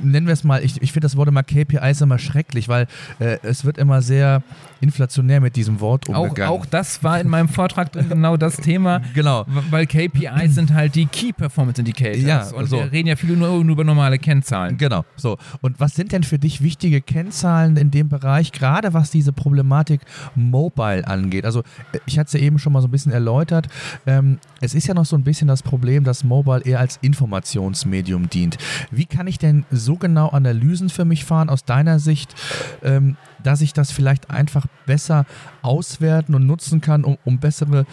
nennen 0.03 0.25
wir 0.27 0.33
es 0.33 0.43
mal, 0.43 0.63
ich, 0.63 0.81
ich 0.81 0.91
finde 0.91 1.05
das 1.05 1.15
Wort 1.15 1.27
immer 1.27 1.43
KPIs 1.43 2.01
immer 2.01 2.17
schrecklich, 2.19 2.67
weil 2.67 2.87
äh, 3.19 3.37
es 3.43 3.65
wird 3.65 3.77
immer 3.77 4.01
sehr 4.01 4.41
inflationär 4.81 5.41
mit 5.41 5.55
diesem 5.55 5.79
Wort 5.79 6.09
Auch, 6.09 6.23
umgegangen. 6.23 6.51
auch 6.51 6.65
das 6.65 7.03
war 7.03 7.19
in 7.19 7.27
meinem 7.29 7.49
Vortrag 7.49 7.91
drin, 7.91 8.09
genau 8.09 8.37
das 8.37 8.57
Thema. 8.57 9.01
Genau. 9.13 9.45
Weil 9.69 9.85
KPIs 9.95 10.55
sind 10.55 10.73
halt 10.73 10.95
die 10.95 11.05
Key 11.05 11.31
Performance 11.31 11.79
Indicators. 11.79 12.21
Ja, 12.21 12.49
und 12.49 12.67
so. 12.67 12.77
wir 12.77 12.91
reden 12.91 13.07
ja 13.07 13.15
viel 13.15 13.35
nur, 13.35 13.63
nur 13.63 13.73
über 13.73 13.83
normale 13.85 14.19
Kennzahlen. 14.19 14.77
Genau, 14.77 15.05
so. 15.15 15.37
Und 15.61 15.79
was 15.79 15.95
sind 15.95 16.11
denn 16.11 16.23
für 16.23 16.37
dich 16.37 16.61
wichtige 16.61 16.99
Kennzahlen 16.99 17.77
in 17.77 17.91
dem 17.91 18.09
Bereich, 18.09 18.51
gerade 18.51 18.93
was 18.93 19.09
diese 19.09 19.31
Problematik 19.31 20.01
Mobile 20.35 21.07
angeht? 21.07 21.45
Also, 21.45 21.61
äh, 21.93 21.99
ich 22.05 22.19
hatte 22.19 22.27
es 22.27 22.33
ja 22.33 22.39
eben 22.41 22.59
schon 22.59 22.73
mal 22.73 22.81
so 22.81 22.89
ein 22.89 22.91
bisschen 22.91 23.13
erläutert. 23.13 23.67
Ähm, 24.05 24.39
es 24.59 24.75
ist 24.75 24.85
ja 24.87 24.93
noch 24.93 25.05
so 25.05 25.15
ein 25.15 25.23
bisschen 25.23 25.47
das 25.47 25.63
Problem, 25.63 26.03
dass 26.03 26.25
Mobile 26.25 26.61
eher 26.61 26.79
als 26.79 26.97
Informationsmedium 27.01 28.29
dient. 28.29 28.57
Wie 28.91 29.05
kann 29.05 29.27
ich 29.27 29.39
denn 29.39 29.63
so 29.71 29.95
genau 29.95 30.29
Analysen 30.29 30.89
für 30.89 31.05
mich 31.05 31.23
fahren 31.23 31.49
aus 31.49 31.63
deiner 31.63 31.99
Sicht, 31.99 32.35
ähm, 32.83 33.15
dass 33.45 33.61
ich 33.61 33.73
das 33.73 33.91
vielleicht 33.91 34.29
einfach 34.29 34.65
besser 34.85 35.25
auswerten 35.61 36.35
und 36.35 36.45
nutzen 36.45 36.81
kann, 36.81 37.03
um, 37.03 37.17
um 37.25 37.39
bessere 37.39 37.85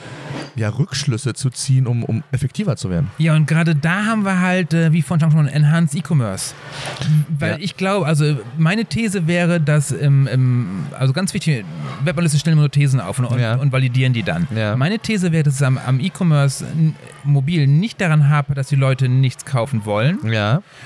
ja, 0.56 0.68
Rückschlüsse 0.68 1.34
zu 1.34 1.50
ziehen, 1.50 1.86
um, 1.86 2.04
um 2.04 2.22
effektiver 2.32 2.76
zu 2.76 2.90
werden? 2.90 3.10
Ja, 3.18 3.34
und 3.34 3.46
gerade 3.46 3.74
da 3.74 4.04
haben 4.04 4.24
wir 4.24 4.40
halt, 4.40 4.74
äh, 4.74 4.92
wie 4.92 5.02
von 5.02 5.18
schon 5.20 5.48
Enhanced 5.48 5.94
E-Commerce. 5.98 6.54
Weil 7.38 7.52
Ja. 7.52 7.56
ich 7.60 7.76
glaube, 7.76 8.06
also 8.06 8.36
meine 8.58 8.84
These 8.84 9.26
wäre, 9.26 9.60
dass 9.60 9.90
im, 9.90 10.26
im 10.26 10.86
also 10.98 11.12
ganz 11.12 11.32
wichtig, 11.34 11.64
Webanalysten 12.04 12.40
stellen 12.40 12.52
immer 12.54 12.62
nur 12.62 12.70
Thesen 12.70 13.00
auf 13.00 13.18
und, 13.18 13.38
Ja. 13.40 13.54
und 13.54 13.72
validieren 13.72 14.12
die 14.12 14.22
dann. 14.22 14.46
Ja. 14.54 14.76
Meine 14.76 14.98
These 14.98 15.32
wäre, 15.32 15.44
dass 15.44 15.54
es 15.54 15.62
am, 15.62 15.78
am 15.78 16.00
E-Commerce 16.00 16.64
mobil 17.24 17.66
nicht 17.66 18.00
daran 18.00 18.28
hapert, 18.28 18.58
dass 18.58 18.68
die 18.68 18.76
Leute 18.76 19.08
nichts 19.08 19.44
kaufen 19.44 19.84
wollen, 19.84 20.18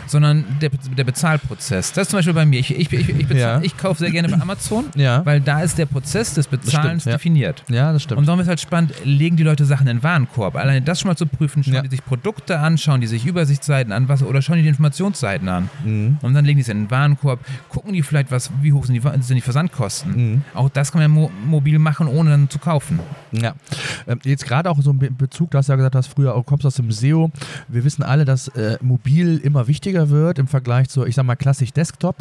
sondern 0.07 0.45
der, 0.61 0.71
der 0.97 1.05
Bezahlprozess. 1.05 1.93
Das 1.93 2.03
ist 2.03 2.11
zum 2.11 2.19
Beispiel 2.19 2.35
bei 2.35 2.47
mir. 2.47 2.61
Ich, 2.61 2.71
ich, 2.77 2.93
ich, 2.93 3.09
ich, 3.09 3.27
ich 3.63 3.77
kaufe 3.77 3.99
sehr 4.01 4.11
gerne 4.11 4.29
bei 4.29 4.37
Amazon, 4.41 4.56
Ja. 4.95 5.25
weil 5.25 5.41
da 5.41 5.61
ist 5.63 5.79
der 5.79 5.87
Prozess 5.87 6.35
des 6.35 6.47
Bezahlens 6.47 7.05
ja. 7.05 7.13
definiert. 7.13 7.65
Ja, 7.69 7.93
das 7.93 8.03
stimmt. 8.03 8.19
Und 8.19 8.27
darum 8.27 8.41
ist 8.41 8.49
halt 8.49 8.61
spannend, 8.61 8.93
legen 9.05 9.37
die 9.37 9.43
Leute 9.43 9.65
Sachen 9.65 9.87
in 9.89 9.99
den 9.99 10.03
Warenkorb. 10.03 10.57
Alleine 10.57 10.83
das 10.83 11.01
schon 11.01 11.09
mal 11.09 11.17
zu 11.17 11.27
prüfen, 11.27 11.63
schauen 11.65 11.75
Ja. 11.75 11.83
die 11.83 11.89
sich 11.91 12.05
Produkte 12.05 12.59
an, 12.59 12.79
schauen 12.79 13.01
die 13.01 13.07
sich 13.07 13.27
Übersichtsseiten 13.27 13.93
an, 13.93 14.09
was, 14.09 14.23
oder 14.23 14.43
schauen 14.43 14.57
die 14.57 14.63
die 14.63 14.69
Informationsseiten 14.69 15.49
an. 15.49 15.69
Mhm. 15.85 16.19
Und 16.23 16.35
dann 16.35 16.45
legen 16.45 16.57
die 16.59 16.63
es 16.63 16.69
in 16.69 16.85
den 16.85 16.91
Warenkorb, 16.91 17.41
gucken 17.69 17.93
die 17.93 18.03
vielleicht, 18.03 18.31
was, 18.31 18.51
wie 18.63 18.73
hoch 18.73 18.85
sind 18.87 18.95
die, 18.95 19.01
sind 19.23 19.37
die 19.37 19.41
Versandkosten. 19.41 20.33
Mhm. 20.33 20.43
Auch 20.55 20.69
das 20.69 20.93
kann 20.93 21.01
man 21.03 21.11
ja 21.11 21.15
mo 21.15 21.31
mobil 21.47 21.79
machen, 21.79 22.07
ohne 22.09 22.31
dann 22.31 22.51
zu 22.51 22.59
kaufen. 22.59 22.99
Ja, 23.33 23.55
ähm, 24.07 24.19
jetzt 24.25 24.47
gerade 24.47 24.71
auch 24.71 24.81
so 24.81 24.91
in 24.91 24.99
Be- 24.99 25.11
Bezug, 25.11 25.51
du 25.51 25.59
hast 25.59 25.69
ja 25.69 25.77
gesagt, 25.77 25.95
dass 25.95 26.07
früher 26.07 26.35
du 26.35 26.43
kommst 26.43 26.65
aus 26.67 26.75
dem 26.77 26.91
SEO. 26.91 27.31
Wir 27.69 27.85
wissen 27.85 28.03
alle, 28.03 28.25
dass 28.25 28.49
äh, 28.49 28.79
mobil 28.81 29.39
immer 29.39 29.67
wichtiger 29.69 30.09
wird 30.11 30.39
im 30.39 30.47
Vergleich 30.47 30.89
zu, 30.89 31.05
ich 31.07 31.15
sag 31.15 31.25
mal, 31.25 31.37
klassisch 31.37 31.73
Desktop. 31.73 32.17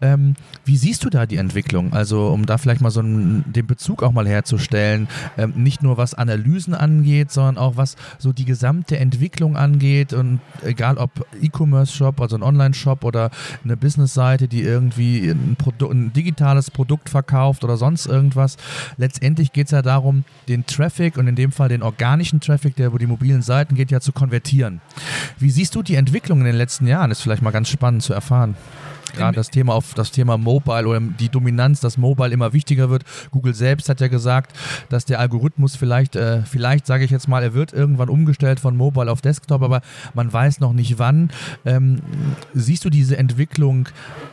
Ähm, 0.00 0.34
wie 0.64 0.76
siehst 0.76 1.04
du 1.04 1.10
da 1.10 1.26
die 1.26 1.36
Entwicklung? 1.36 1.61
Also, 1.92 2.28
um 2.28 2.46
da 2.46 2.58
vielleicht 2.58 2.80
mal 2.80 2.90
so 2.90 3.00
einen, 3.00 3.44
den 3.52 3.66
Bezug 3.66 4.02
auch 4.02 4.12
mal 4.12 4.26
herzustellen. 4.26 5.08
Ähm, 5.38 5.52
nicht 5.56 5.82
nur 5.82 5.96
was 5.96 6.14
Analysen 6.14 6.74
angeht, 6.74 7.30
sondern 7.30 7.58
auch 7.58 7.76
was 7.76 7.96
so 8.18 8.32
die 8.32 8.44
gesamte 8.44 8.98
Entwicklung 8.98 9.56
angeht. 9.56 10.12
Und 10.12 10.40
egal 10.62 10.98
ob 10.98 11.26
E-Commerce-Shop, 11.40 12.20
also 12.20 12.36
ein 12.36 12.42
Online-Shop 12.42 13.04
oder 13.04 13.30
eine 13.64 13.76
Business-Seite, 13.76 14.48
die 14.48 14.62
irgendwie 14.62 15.28
ein, 15.28 15.56
ein 15.90 16.12
digitales 16.12 16.70
Produkt 16.70 17.08
verkauft 17.08 17.64
oder 17.64 17.76
sonst 17.76 18.06
irgendwas. 18.06 18.56
Letztendlich 18.96 19.52
geht 19.52 19.66
es 19.66 19.72
ja 19.72 19.82
darum, 19.82 20.24
den 20.48 20.66
Traffic 20.66 21.16
und 21.16 21.28
in 21.28 21.36
dem 21.36 21.52
Fall 21.52 21.68
den 21.68 21.82
organischen 21.82 22.40
Traffic, 22.40 22.76
der 22.76 22.88
über 22.88 22.98
die 22.98 23.06
mobilen 23.06 23.42
Seiten 23.42 23.74
geht, 23.74 23.90
ja 23.90 24.00
zu 24.00 24.12
konvertieren. 24.12 24.80
Wie 25.38 25.50
siehst 25.50 25.74
du 25.74 25.82
die 25.82 25.94
Entwicklung 25.94 26.40
in 26.40 26.46
den 26.46 26.56
letzten 26.56 26.86
Jahren? 26.86 27.10
Ist 27.10 27.22
vielleicht 27.22 27.42
mal 27.42 27.50
ganz 27.50 27.68
spannend 27.68 28.02
zu 28.02 28.12
erfahren 28.12 28.56
gerade 29.12 29.34
das 29.34 29.50
Thema 29.50 29.74
auf 29.74 29.94
das 29.94 30.10
Thema 30.10 30.38
Mobile 30.38 30.86
oder 30.86 31.00
die 31.00 31.28
Dominanz, 31.28 31.80
dass 31.80 31.98
Mobile 31.98 32.30
immer 32.30 32.52
wichtiger 32.52 32.90
wird. 32.90 33.04
Google 33.30 33.54
selbst 33.54 33.88
hat 33.88 34.00
ja 34.00 34.08
gesagt, 34.08 34.56
dass 34.88 35.04
der 35.04 35.20
Algorithmus 35.20 35.76
vielleicht, 35.76 36.16
äh, 36.16 36.42
vielleicht 36.42 36.86
sage 36.86 37.04
ich 37.04 37.10
jetzt 37.10 37.28
mal, 37.28 37.42
er 37.42 37.54
wird 37.54 37.72
irgendwann 37.72 38.08
umgestellt 38.08 38.60
von 38.60 38.76
Mobile 38.76 39.10
auf 39.10 39.20
Desktop, 39.20 39.62
aber 39.62 39.80
man 40.14 40.32
weiß 40.32 40.60
noch 40.60 40.72
nicht 40.72 40.98
wann. 40.98 41.30
Ähm, 41.64 42.00
siehst 42.54 42.84
du 42.84 42.90
diese 42.90 43.16
Entwicklung 43.16 43.88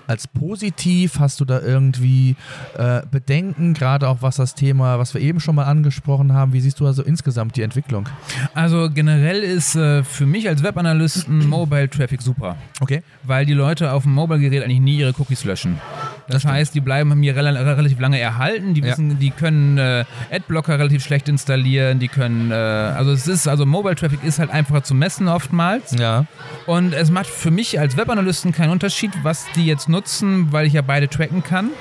als 0.08 0.28
positiv? 0.28 1.20
Hast 1.20 1.40
du 1.40 1.46
da 1.46 1.62
irgendwie 1.62 2.36
äh, 2.78 3.02
Bedenken, 3.10 3.74
gerade 3.74 4.08
auch 4.08 4.22
was 4.22 4.38
das 4.38 4.56
Thema, 4.56 5.00
was 5.00 5.14
wir 5.14 5.22
eben 5.22 5.40
schon 5.40 5.56
mal 5.56 5.66
angesprochen 5.66 6.34
haben, 6.34 6.54
wie 6.54 6.62
siehst 6.62 6.80
du 6.80 6.88
also 6.88 7.04
insgesamt 7.04 7.56
die 7.56 7.62
Entwicklung? 7.62 8.08
Also 8.54 8.90
generell 8.94 9.44
ist 9.44 9.76
äh, 9.76 10.04
für 10.04 10.26
mich 10.26 10.48
als 10.48 10.64
Webanalysten 10.64 11.48
Mobile 11.50 11.90
Traffic 11.90 12.22
super. 12.22 12.58
Okay. 12.80 13.04
Weil 13.24 13.46
die 13.46 13.54
Leute 13.54 13.92
auf 13.92 14.04
dem 14.04 14.14
Mobile-Gerät 14.14 14.64
eigentlich 14.70 14.82
nie 14.82 14.98
ihre 14.98 15.14
Cookies 15.18 15.44
löschen. 15.44 15.80
Das, 16.28 16.44
das 16.44 16.52
heißt, 16.52 16.76
die 16.76 16.80
bleiben 16.80 17.20
mir 17.20 17.36
rel 17.36 17.48
relativ 17.48 18.00
lange 18.00 18.20
erhalten. 18.20 18.74
Die 18.74 18.84
wissen, 18.84 19.12
ja. 19.12 19.16
die 19.16 19.32
können 19.32 19.78
äh, 19.78 20.06
Adblocker 20.32 20.78
relativ 20.78 21.04
schlecht 21.04 21.28
installieren. 21.28 22.00
Die 22.00 22.08
können, 22.08 22.52
äh, 22.52 22.54
also 22.54 23.12
es 23.12 23.28
ist, 23.28 23.48
also 23.48 23.66
Mobile 23.66 23.96
Traffic 23.96 24.24
ist 24.24 24.38
halt 24.38 24.52
einfacher 24.52 24.84
zu 24.84 24.94
messen 24.94 25.28
oftmals. 25.28 25.96
Ja. 25.98 26.26
Und 26.68 26.94
es 26.94 27.10
macht 27.10 27.28
für 27.28 27.52
mich 27.52 27.80
als 27.80 27.98
Webanalysten 27.98 28.52
keinen 28.52 28.70
Unterschied, 28.70 29.12
was 29.24 29.46
die 29.56 29.66
jetzt 29.66 29.90
nutzen, 29.90 30.52
weil 30.52 30.68
ich 30.68 30.74
ja 30.74 30.82
beide 30.82 31.10
tracken 31.10 31.44
kann. 31.44 31.72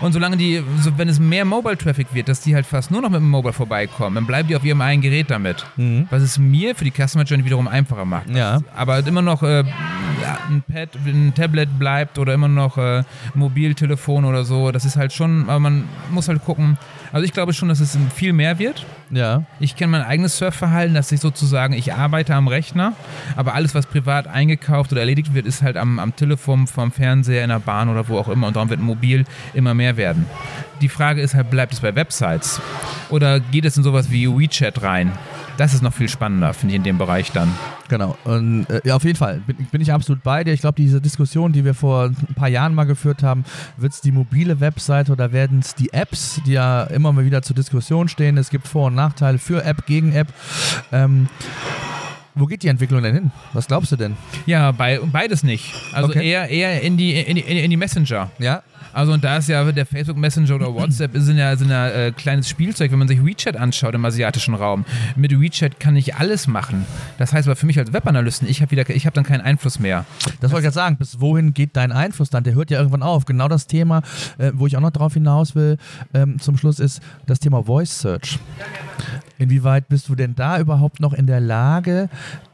Und 0.00 0.12
solange 0.12 0.36
die, 0.36 0.62
so, 0.80 0.96
wenn 0.98 1.08
es 1.08 1.18
mehr 1.18 1.44
Mobile 1.44 1.78
Traffic 1.78 2.08
wird, 2.12 2.28
dass 2.28 2.40
die 2.40 2.54
halt 2.54 2.66
fast 2.66 2.90
nur 2.90 3.00
noch 3.00 3.10
mit 3.10 3.20
dem 3.20 3.30
Mobile 3.30 3.54
vorbeikommen, 3.54 4.14
dann 4.16 4.26
bleiben 4.26 4.48
die 4.48 4.56
auf 4.56 4.64
ihrem 4.64 4.80
eigenen 4.80 5.02
Gerät 5.02 5.30
damit. 5.30 5.64
Mhm. 5.76 6.06
Was 6.10 6.22
es 6.22 6.38
mir 6.38 6.74
für 6.74 6.84
die 6.84 6.92
Customer 6.92 7.24
Journey 7.24 7.44
wiederum 7.44 7.68
einfacher 7.68 8.04
macht. 8.04 8.28
Ja. 8.30 8.60
Aber 8.76 8.98
immer 9.06 9.22
noch 9.22 9.42
äh, 9.42 9.64
ein 10.48 10.62
Pad, 10.62 10.90
ein 11.06 11.32
Tablet 11.34 11.78
bleibt 11.78 12.18
oder 12.18 12.34
immer 12.34 12.48
noch 12.48 12.78
äh, 12.78 13.04
Mobiltelefon 13.34 14.24
oder 14.24 14.44
so. 14.44 14.70
Das 14.72 14.84
ist 14.84 14.96
halt 14.96 15.12
schon, 15.12 15.48
aber 15.48 15.60
man 15.60 15.84
muss 16.10 16.28
halt 16.28 16.44
gucken. 16.44 16.78
Also 17.12 17.24
ich 17.24 17.32
glaube 17.32 17.52
schon, 17.54 17.68
dass 17.68 17.80
es 17.80 17.96
viel 18.14 18.32
mehr 18.32 18.58
wird. 18.58 18.84
Ja. 19.10 19.44
Ich 19.60 19.76
kenne 19.76 19.92
mein 19.92 20.02
eigenes 20.02 20.36
Surfverhalten, 20.36 20.94
dass 20.94 21.10
ich 21.12 21.20
sozusagen, 21.20 21.72
ich 21.72 21.94
arbeite 21.94 22.34
am 22.34 22.48
Rechner, 22.48 22.92
aber 23.36 23.54
alles, 23.54 23.74
was 23.74 23.86
privat 23.86 24.26
eingekauft 24.26 24.92
oder 24.92 25.00
erledigt 25.00 25.32
wird, 25.32 25.46
ist 25.46 25.62
halt 25.62 25.76
am, 25.76 25.98
am 25.98 26.14
Telefon, 26.14 26.66
vom 26.66 26.92
Fernseher, 26.92 27.42
in 27.42 27.48
der 27.48 27.60
Bahn 27.60 27.88
oder 27.88 28.08
wo 28.08 28.18
auch 28.18 28.28
immer. 28.28 28.48
Und 28.48 28.56
darum 28.56 28.68
wird 28.68 28.80
mobil 28.80 29.24
immer 29.54 29.74
mehr 29.74 29.96
werden. 29.96 30.26
Die 30.80 30.88
Frage 30.88 31.22
ist 31.22 31.34
halt, 31.34 31.50
bleibt 31.50 31.72
es 31.72 31.80
bei 31.80 31.94
Websites? 31.94 32.60
Oder 33.08 33.40
geht 33.40 33.64
es 33.64 33.76
in 33.76 33.82
sowas 33.82 34.10
wie 34.10 34.28
WeChat 34.28 34.82
rein? 34.82 35.12
Das 35.58 35.74
ist 35.74 35.82
noch 35.82 35.92
viel 35.92 36.08
spannender, 36.08 36.54
finde 36.54 36.74
ich, 36.74 36.76
in 36.76 36.84
dem 36.84 36.98
Bereich 36.98 37.32
dann. 37.32 37.52
Genau. 37.88 38.16
Und 38.22 38.70
äh, 38.70 38.80
ja, 38.84 38.94
auf 38.94 39.02
jeden 39.02 39.16
Fall 39.16 39.42
bin, 39.44 39.56
bin, 39.56 39.80
ich 39.80 39.92
absolut 39.92 40.22
bei 40.22 40.44
dir. 40.44 40.52
Ich 40.52 40.60
glaube, 40.60 40.76
diese 40.76 41.00
Diskussion, 41.00 41.52
die 41.52 41.64
wir 41.64 41.74
vor 41.74 42.04
ein 42.04 42.34
paar 42.36 42.48
Jahren 42.48 42.76
mal 42.76 42.84
geführt 42.84 43.24
haben, 43.24 43.44
wird 43.76 43.92
es 43.92 44.00
die 44.00 44.12
mobile 44.12 44.60
Webseite 44.60 45.10
oder 45.10 45.32
werden 45.32 45.58
es 45.58 45.74
die 45.74 45.92
Apps, 45.92 46.40
die 46.46 46.52
ja 46.52 46.84
immer 46.84 47.12
mal 47.12 47.24
wieder 47.24 47.42
zur 47.42 47.56
Diskussion 47.56 48.08
stehen. 48.08 48.38
Es 48.38 48.50
gibt 48.50 48.68
Vor- 48.68 48.86
und 48.86 48.94
Nachteile 48.94 49.38
für 49.38 49.64
App, 49.64 49.84
gegen 49.86 50.12
App. 50.12 50.28
Ähm, 50.92 51.26
wo 52.36 52.46
geht 52.46 52.62
die 52.62 52.68
Entwicklung 52.68 53.02
denn 53.02 53.14
hin? 53.14 53.32
Was 53.52 53.66
glaubst 53.66 53.90
du 53.90 53.96
denn? 53.96 54.16
Ja, 54.46 54.70
bei, 54.70 55.00
beides 55.00 55.42
nicht. 55.42 55.74
Also 55.92 56.10
okay. 56.10 56.24
eher, 56.24 56.48
eher 56.48 56.82
in, 56.82 56.96
die, 56.96 57.18
in, 57.18 57.34
die, 57.34 57.42
in 57.42 57.68
die 57.68 57.76
Messenger. 57.76 58.30
Ja. 58.38 58.62
Also 58.92 59.12
und 59.12 59.24
da 59.24 59.36
ist 59.36 59.48
ja 59.48 59.70
der 59.70 59.86
Facebook 59.86 60.16
Messenger 60.16 60.54
oder 60.56 60.74
WhatsApp 60.74 61.12
sind 61.14 61.38
ja, 61.38 61.54
sind 61.56 61.70
ja 61.70 61.88
äh, 61.88 62.12
kleines 62.12 62.48
Spielzeug, 62.48 62.90
wenn 62.90 62.98
man 62.98 63.08
sich 63.08 63.24
WeChat 63.24 63.56
anschaut 63.56 63.94
im 63.94 64.04
asiatischen 64.04 64.54
Raum. 64.54 64.84
Mit 65.16 65.38
WeChat 65.38 65.80
kann 65.80 65.96
ich 65.96 66.16
alles 66.16 66.46
machen. 66.46 66.86
Das 67.18 67.32
heißt 67.32 67.48
aber 67.48 67.56
für 67.56 67.66
mich 67.66 67.78
als 67.78 67.92
Webanalysten, 67.92 68.48
ich 68.48 68.60
habe 68.60 68.70
wieder, 68.70 68.88
ich 68.90 69.06
habe 69.06 69.14
dann 69.14 69.24
keinen 69.24 69.40
Einfluss 69.40 69.78
mehr. 69.78 70.04
Das 70.40 70.52
wollte 70.52 70.66
ich 70.66 70.72
gerade 70.72 70.74
sagen. 70.74 70.96
Bis 70.96 71.20
wohin 71.20 71.54
geht 71.54 71.76
dein 71.76 71.92
Einfluss 71.92 72.30
dann? 72.30 72.44
Der 72.44 72.54
hört 72.54 72.70
ja 72.70 72.78
irgendwann 72.78 73.02
auf. 73.02 73.24
Genau 73.24 73.48
das 73.48 73.66
Thema, 73.66 74.02
äh, 74.38 74.52
wo 74.54 74.66
ich 74.66 74.76
auch 74.76 74.80
noch 74.80 74.90
drauf 74.90 75.14
hinaus 75.14 75.54
will, 75.54 75.76
ähm, 76.14 76.38
zum 76.38 76.56
Schluss 76.56 76.80
ist 76.80 77.00
das 77.26 77.40
Thema 77.40 77.64
Voice 77.64 78.00
Search. 78.00 78.38
Inwieweit 79.38 79.88
bist 79.88 80.08
du 80.08 80.14
denn 80.14 80.34
da 80.34 80.58
überhaupt 80.58 81.00
noch 81.00 81.12
in 81.12 81.26
der 81.26 81.40
Lage, 81.40 82.08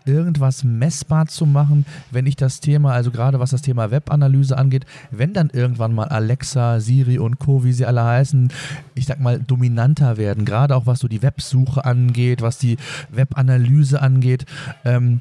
irgendwas 0.04 0.64
messbar 0.64 1.26
zu 1.26 1.46
machen, 1.46 1.86
wenn 2.10 2.26
ich 2.26 2.36
das 2.36 2.60
Thema, 2.60 2.92
also 2.92 3.10
gerade 3.10 3.40
was 3.40 3.50
das 3.50 3.62
Thema 3.62 3.90
Webanalyse 3.90 4.56
angeht, 4.56 4.84
wenn 5.10 5.32
dann 5.32 5.50
irgendwann 5.50 5.94
mal 5.94 6.08
Alexa, 6.08 6.80
Siri 6.80 7.18
und 7.18 7.38
Co., 7.38 7.64
wie 7.64 7.72
sie 7.72 7.86
alle 7.86 8.04
heißen, 8.04 8.52
ich 8.94 9.06
sag 9.06 9.20
mal, 9.20 9.38
dominanter 9.38 10.16
werden, 10.16 10.44
gerade 10.44 10.76
auch 10.76 10.86
was 10.86 11.00
so 11.00 11.08
die 11.08 11.22
Websuche 11.22 11.84
angeht, 11.84 12.42
was 12.42 12.58
die 12.58 12.76
Webanalyse 13.10 14.00
angeht. 14.00 14.46
Ähm, 14.84 15.20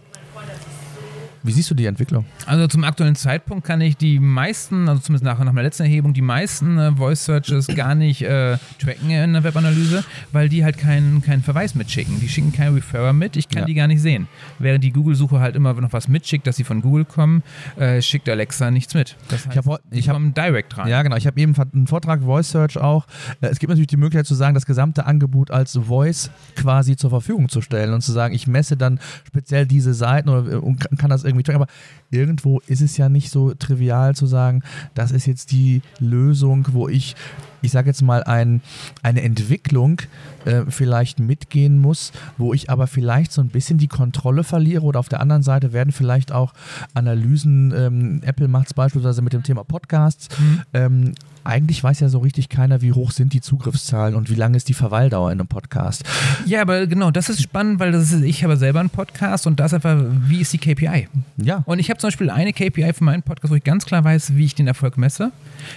wie 1.44 1.52
siehst 1.52 1.70
du 1.70 1.76
die 1.76 1.86
Entwicklung? 1.86 2.26
Also 2.46 2.68
zum 2.68 2.84
aktuellen 2.84 3.16
Zeitpunkt 3.16 3.66
kann 3.66 3.82
ich 3.82 3.98
die 3.98 4.20
meisten, 4.20 4.88
also 4.88 5.02
zumindest 5.02 5.26
nach, 5.26 5.40
nach 5.40 5.52
meiner 5.52 5.64
letzten 5.64 5.84
Erhebung, 5.84 6.14
die 6.14 6.22
meisten 6.22 6.78
äh, 6.78 6.92
Voice 6.94 7.26
Searches 7.26 7.68
gar 7.68 7.96
nicht 7.96 8.22
äh, 8.22 8.58
tracken 8.80 9.10
in 9.10 9.34
der 9.34 9.44
Webanalyse, 9.44 10.04
weil 10.32 10.50
die 10.50 10.64
halt 10.64 10.78
keinen 10.78 11.22
keinen 11.22 11.44
Verweis 11.44 11.76
mitschicken. 11.76 12.20
Die 12.20 12.30
schicken 12.30 12.52
keinen 12.52 12.76
Referrer 12.76 13.14
mit, 13.14 13.36
ich 13.36 13.50
kann 13.50 13.62
ja. 13.62 13.66
die 13.66 13.74
gar 13.74 13.88
nicht 13.88 14.02
sehen. 14.02 14.28
Während 14.60 14.84
die 14.84 14.92
Google-Suche 14.92 15.40
halt 15.40 15.56
immer 15.56 15.74
noch 15.74 15.94
was 15.94 16.08
mitschickt, 16.08 16.48
dass 16.48 16.56
sie 16.56 16.64
von 16.64 16.82
Google 16.82 17.06
kommen, 17.06 17.44
äh, 17.78 18.02
schickt 18.02 18.30
Alexa 18.30 18.72
nichts 18.72 18.94
mit. 18.94 19.16
Das 19.30 19.46
heißt, 19.46 19.58
ich 19.58 19.66
hab, 19.66 19.82
ich 19.92 20.08
kommen 20.08 20.34
direkt 20.34 20.78
rein. 20.78 20.88
Ja, 20.88 21.02
genau. 21.02 21.16
Ich 21.16 21.28
habe 21.28 21.40
eben 21.40 21.56
einen 21.56 21.88
Vortrag 21.88 22.22
Voice 22.22 22.52
Search 22.52 22.78
auch. 22.78 23.06
Äh, 23.42 23.48
es 23.48 23.60
gibt 23.60 23.70
natürlich 23.70 23.88
die 23.88 23.98
Möglichkeit 23.98 24.28
zu 24.28 24.36
sagen, 24.36 24.54
das 24.54 24.66
gesamte 24.66 25.06
Angebot 25.06 25.52
als 25.52 25.78
Voice 25.78 26.32
quasi 26.56 26.96
zur 26.96 27.10
Verfügung 27.10 27.50
zu 27.50 27.62
stellen 27.62 27.94
und 27.94 28.02
zu 28.02 28.12
sagen, 28.12 28.34
ich 28.34 28.48
messe 28.48 28.78
dann 28.78 29.00
speziell 29.28 29.66
diese 29.66 29.94
Seiten 29.94 30.30
oder, 30.30 30.64
und 30.64 30.80
kann 30.98 31.10
das 31.10 31.24
irgendwie 31.24 31.33
irgendwie 31.34 31.44
tracken, 31.44 31.62
aber 31.62 31.72
irgendwo 32.12 32.60
ist 32.68 32.82
es 32.82 32.98
ja 32.98 33.10
nicht 33.10 33.30
so 33.30 33.54
trivial 33.54 34.16
zu 34.16 34.26
sagen, 34.26 34.64
das 34.94 35.12
ist 35.12 35.26
jetzt 35.26 35.52
die 35.52 35.82
Lösung, 36.00 36.68
wo 36.72 36.88
ich 36.88 37.16
ich 37.64 37.72
sage 37.72 37.90
jetzt 37.90 38.02
mal, 38.02 38.24
ein, 38.24 38.62
eine 39.02 39.24
Entwicklung 39.24 40.02
äh, 40.46 40.64
vielleicht 40.68 41.20
mitgehen 41.20 41.80
muss, 41.80 42.12
wo 42.38 42.54
ich 42.54 42.70
aber 42.70 42.86
vielleicht 42.88 43.32
so 43.32 43.42
ein 43.42 43.50
bisschen 43.50 43.78
die 43.80 43.88
Kontrolle 43.88 44.44
verliere 44.44 44.84
oder 44.84 45.00
auf 45.00 45.10
der 45.10 45.22
anderen 45.22 45.42
Seite 45.42 45.74
werden 45.74 45.92
vielleicht 45.92 46.32
auch 46.32 46.54
Analysen, 46.94 47.74
ähm, 47.76 48.22
Apple 48.24 48.48
macht 48.48 48.68
es 48.68 48.74
beispielsweise 48.74 49.22
mit 49.22 49.34
dem 49.34 49.44
Thema 49.44 49.64
Podcasts, 49.64 50.28
mhm. 50.40 50.62
ähm, 50.74 51.14
eigentlich 51.44 51.84
weiß 51.84 52.00
ja 52.00 52.10
so 52.10 52.20
richtig 52.20 52.50
keiner, 52.50 52.82
wie 52.82 52.94
hoch 52.94 53.12
sind 53.12 53.34
die 53.34 53.42
Zugriffszahlen 53.42 54.16
und 54.16 54.30
wie 54.30 54.36
lange 54.36 54.58
ist 54.58 54.70
die 54.70 54.74
Verweildauer 54.74 55.32
in 55.32 55.40
einem 55.40 55.48
Podcast. 55.48 56.04
Ja, 56.46 56.62
aber 56.62 56.88
genau, 56.88 57.12
das 57.12 57.30
ist 57.30 57.42
spannend, 57.42 57.80
weil 57.80 57.92
das 57.92 58.12
ist, 58.12 58.24
ich 58.24 58.44
habe 58.44 58.58
selber 58.58 58.80
einen 58.80 58.90
Podcast 58.90 59.46
und 59.48 59.60
da 59.60 59.66
ist 59.66 59.74
einfach, 59.74 60.02
wie 60.28 60.42
ist 60.42 60.54
die 60.54 60.58
KPI? 60.58 61.08
Ja. 61.38 61.64
Und 61.66 61.80
ich 61.80 61.90
habe 61.90 62.00
zum 62.00 62.08
Beispiel 62.08 62.30
eine 62.30 62.54
KPI 62.54 62.94
für 62.94 63.04
meinen 63.04 63.24
Podcast, 63.24 63.52
wo 63.52 63.56
ich 63.56 63.64
ganz 63.64 63.86
klar 63.86 64.04
weiß, 64.04 64.36
wie 64.36 64.46
ich 64.46 64.56
den 64.56 64.68
Erfolg 64.68 64.98
messe. 64.98 65.32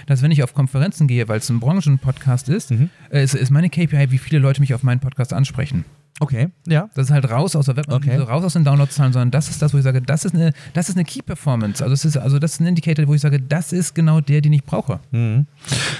Dass 0.05 0.21
wenn 0.21 0.31
ich 0.31 0.43
auf 0.43 0.53
Konferenzen 0.53 1.07
gehe, 1.07 1.27
weil 1.27 1.39
es 1.39 1.49
ein 1.49 1.59
Branchen-Podcast 1.77 2.49
ist, 2.49 2.71
mhm. 2.71 2.89
äh, 3.11 3.23
ist, 3.23 3.35
ist 3.35 3.51
meine 3.51 3.69
KPI, 3.69 4.11
wie 4.11 4.17
viele 4.17 4.39
Leute 4.39 4.61
mich 4.61 4.73
auf 4.73 4.83
meinen 4.83 4.99
Podcast 4.99 5.33
ansprechen. 5.33 5.85
Okay, 6.19 6.49
ja. 6.67 6.89
Das 6.95 7.07
ist 7.07 7.11
halt 7.11 7.29
raus 7.29 7.55
aus 7.55 7.67
der 7.67 7.77
Web, 7.77 7.91
okay. 7.91 8.17
raus 8.17 8.43
aus 8.43 8.53
den 8.53 8.63
Downloadzahlen, 8.63 9.13
sondern 9.13 9.29
das 9.29 9.49
ist 9.49 9.61
das, 9.61 9.71
wo 9.71 9.77
ich 9.77 9.83
sage, 9.83 10.01
das 10.01 10.25
ist 10.25 10.33
eine, 10.33 10.51
das 10.73 10.89
ist 10.89 10.95
eine 10.95 11.05
Key 11.05 11.21
Performance. 11.21 11.83
Also 11.83 11.93
das 11.93 12.05
ist, 12.05 12.17
also 12.17 12.39
das 12.39 12.53
ist 12.53 12.59
ein 12.59 12.65
Indicator, 12.65 13.07
wo 13.07 13.13
ich 13.13 13.21
sage, 13.21 13.39
das 13.39 13.71
ist 13.71 13.93
genau 13.93 14.19
der, 14.19 14.41
den 14.41 14.51
ich 14.53 14.63
brauche. 14.63 14.99
Mhm. 15.11 15.45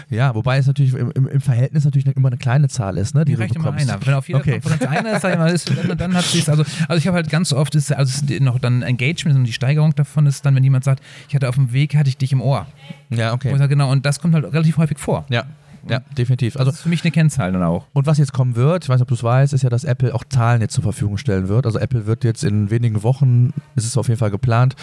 Ja, 0.09 0.33
wobei 0.33 0.57
es 0.57 0.65
natürlich 0.65 0.95
im, 0.95 1.11
im, 1.11 1.41
Verhältnis 1.41 1.85
natürlich 1.85 2.07
immer 2.15 2.29
eine 2.29 2.37
kleine 2.37 2.67
Zahl 2.67 2.97
ist, 2.97 3.13
ne, 3.13 3.25
die, 3.25 3.35
die 3.35 3.41
reicht 3.41 3.55
immer 3.55 3.71
einer. 3.71 3.99
Wenn 4.03 4.13
auf 4.15 4.27
jeder 4.27 4.39
okay. 4.39 4.59
Konferenz 4.59 4.85
einer 4.87 5.17
ist, 5.17 5.23
mal, 5.23 5.51
ist, 5.51 5.69
dann, 5.69 5.97
dann 5.97 6.13
hat 6.15 6.25
sie 6.25 6.43
also, 6.49 6.63
also 6.87 6.97
ich 6.97 7.05
habe 7.05 7.15
halt 7.15 7.29
ganz 7.29 7.53
oft 7.53 7.75
ist, 7.75 7.93
also 7.93 8.25
ist 8.25 8.41
noch 8.41 8.57
dann 8.57 8.81
Engagement 8.81 9.37
und 9.37 9.43
die 9.43 9.53
Steigerung 9.53 9.93
davon 9.93 10.25
ist 10.25 10.43
dann, 10.47 10.55
wenn 10.55 10.63
jemand 10.63 10.83
sagt, 10.83 11.03
ich 11.29 11.35
hatte 11.35 11.47
auf 11.47 11.55
dem 11.55 11.73
Weg, 11.73 11.95
hatte 11.95 12.09
ich 12.09 12.17
dich 12.17 12.31
im 12.31 12.41
Ohr. 12.41 12.65
Ja, 13.11 13.33
okay. 13.33 13.55
Sage, 13.55 13.69
genau, 13.69 13.91
und 13.91 14.05
das 14.05 14.19
kommt 14.19 14.33
halt 14.33 14.45
relativ 14.45 14.77
häufig 14.77 14.97
vor. 14.97 15.25
Ja. 15.29 15.45
Ja, 15.89 16.01
definitiv. 16.17 16.57
Also 16.57 16.71
das 16.71 16.77
ist 16.77 16.83
für 16.83 16.89
mich 16.89 17.03
eine 17.03 17.11
Kennzahl 17.11 17.51
dann 17.51 17.63
auch. 17.63 17.85
Und 17.93 18.05
was 18.05 18.17
jetzt 18.17 18.33
kommen 18.33 18.55
wird, 18.55 18.83
ich 18.83 18.89
weiß 18.89 18.97
nicht, 18.97 19.03
ob 19.03 19.07
du 19.07 19.15
es 19.15 19.23
weißt, 19.23 19.53
ist 19.53 19.63
ja, 19.63 19.69
dass 19.69 19.83
Apple 19.83 20.13
auch 20.13 20.23
Zahlen 20.29 20.61
jetzt 20.61 20.73
zur 20.73 20.83
Verfügung 20.83 21.17
stellen 21.17 21.47
wird. 21.47 21.65
Also 21.65 21.79
Apple 21.79 22.05
wird 22.05 22.23
jetzt 22.23 22.43
in 22.43 22.69
wenigen 22.69 23.03
Wochen, 23.03 23.53
ist 23.75 23.85
es 23.85 23.97
auf 23.97 24.07
jeden 24.07 24.19
Fall 24.19 24.31
geplant, 24.31 24.75